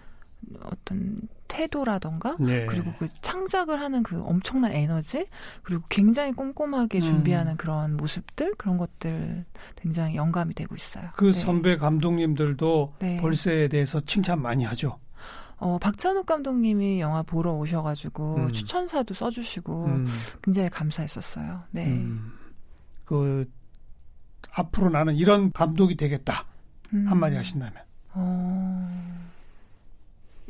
어떤 0.62 1.20
태도라던가 1.48 2.36
네. 2.38 2.66
그리고 2.66 2.92
그 2.98 3.08
창작을 3.20 3.80
하는 3.80 4.02
그 4.02 4.20
엄청난 4.22 4.72
에너지 4.72 5.26
그리고 5.62 5.84
굉장히 5.88 6.32
꼼꼼하게 6.32 6.98
음. 6.98 7.00
준비하는 7.00 7.56
그런 7.56 7.96
모습들 7.96 8.54
그런 8.56 8.76
것들 8.76 9.44
굉장히 9.76 10.16
영감이 10.16 10.54
되고 10.54 10.74
있어요. 10.74 11.10
그 11.16 11.26
네. 11.26 11.32
선배 11.32 11.76
감독님들도 11.76 12.94
네. 12.98 13.16
벌새에 13.20 13.68
대해서 13.68 14.00
칭찬 14.00 14.42
많이 14.42 14.64
하죠. 14.64 14.98
어, 15.58 15.78
박찬욱 15.78 16.26
감독님이 16.26 17.00
영화 17.00 17.22
보러 17.22 17.52
오셔가지고 17.54 18.36
음. 18.36 18.48
추천사도 18.48 19.14
써주시고 19.14 19.84
음, 19.86 20.06
굉장히 20.42 20.68
감사했었어요. 20.68 21.62
네. 21.70 22.02
음. 23.11 23.45
그 23.45 23.51
앞으로 24.53 24.90
나는 24.90 25.16
이런 25.16 25.53
감독이 25.53 25.97
되겠다 25.97 26.45
음. 26.92 27.07
한마디 27.09 27.37
하신다면. 27.37 27.83
어, 28.14 28.88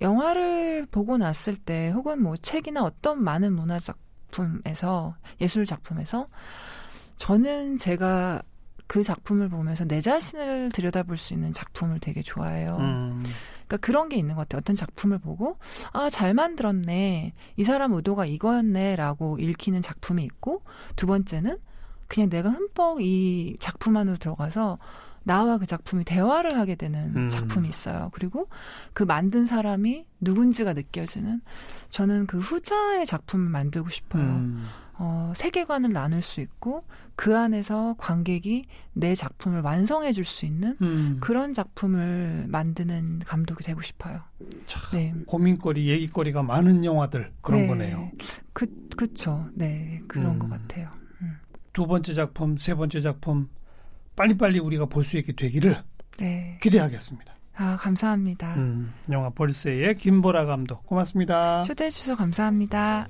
영화를 0.01 0.87
보고 0.91 1.17
났을 1.19 1.57
때 1.57 1.91
혹은 1.91 2.23
뭐 2.23 2.37
책이나 2.37 2.83
어떤 2.83 3.23
많은 3.23 3.53
문화 3.55 3.79
작품에서 3.79 5.17
예술 5.41 5.65
작품에서 5.65 6.29
저는 7.17 7.77
제가 7.79 8.43
그 8.87 9.03
작품을 9.03 9.49
보면서 9.49 9.85
내 9.85 10.01
자신을 10.01 10.71
들여다볼 10.71 11.17
수 11.17 11.35
있는 11.35 11.53
작품을 11.53 11.99
되게 11.99 12.23
좋아해요. 12.23 12.77
음, 12.79 13.25
그러니까 13.67 13.79
그런 13.79 14.09
게 14.09 14.17
있는 14.17 14.37
것 14.37 14.43
같아요. 14.43 14.61
어떤 14.61 14.77
작품을 14.77 15.19
보고 15.19 15.59
아 15.93 16.09
잘 16.11 16.35
만들었네, 16.35 17.33
이 17.57 17.65
사람 17.65 17.95
의도가 17.95 18.27
이거였네라고 18.27 19.39
읽히는 19.39 19.81
작품이 19.81 20.23
있고 20.25 20.63
두 20.95 21.07
번째는 21.07 21.59
그냥 22.09 22.29
내가 22.31 22.51
흠뻑 22.51 23.01
이 23.01 23.57
작품 23.61 23.97
안으로 23.97 24.17
들어가서 24.17 24.79
나와 25.27 25.59
그 25.59 25.67
작품이 25.67 26.05
대화를 26.05 26.57
하게 26.57 26.77
되는 26.77 27.13
음. 27.17 27.29
작품이 27.29 27.69
있어요. 27.69 28.11
그리고 28.13 28.49
그 28.93 29.03
만든 29.03 29.45
사람이 29.45 30.07
누군지가 30.21 30.73
느껴지는 30.73 31.41
저는 31.91 32.27
그 32.29 32.39
후자의 32.39 33.07
작품을 33.07 33.49
만들고 33.51 33.91
싶어요. 33.91 34.23
음, 34.23 34.67
어, 34.99 35.33
세계관을 35.35 35.93
나눌 35.93 36.23
수 36.23 36.41
있고 36.41 36.85
그 37.17 37.37
안에서 37.37 37.97
관객이 37.99 38.67
내 38.93 39.17
작품을 39.17 39.63
완성해 39.63 40.13
줄 40.13 40.25
수 40.25 40.47
있는 40.47 40.77
음. 40.81 41.19
그런 41.21 41.53
작품을 41.53 42.47
만드는 42.49 43.19
감독이 43.27 43.65
되고 43.65 43.83
싶어요. 43.83 44.21
참 44.67 44.83
네. 44.93 45.13
고민거리, 45.27 45.89
얘기거리가 45.89 46.45
많은 46.45 46.85
영화들 46.85 47.33
그런 47.41 47.63
네. 47.63 47.67
거네요. 47.67 48.11
그, 48.53 48.67
그쵸. 48.97 49.45
네. 49.55 50.01
그런 50.07 50.37
음. 50.37 50.39
것 50.39 50.49
같아요. 50.51 50.89
두 51.77 51.87
번째 51.87 52.15
작품, 52.15 52.57
세 52.57 52.75
번째 52.75 53.01
작품 53.01 53.51
빨리빨리 54.17 54.59
우리가 54.61 54.87
볼 54.87 55.05
수 55.05 55.19
있게 55.19 55.35
되기를 55.35 55.77
네. 56.17 56.59
기대하겠습니다. 56.63 57.35
아, 57.55 57.77
감사합니다. 57.77 58.55
음, 58.55 58.95
영화 59.11 59.29
벌새의 59.29 59.97
김보라 59.99 60.47
감독 60.47 60.87
고맙습니다. 60.87 61.61
초대해 61.61 61.91
주셔서 61.91 62.17
감사합니다. 62.17 63.09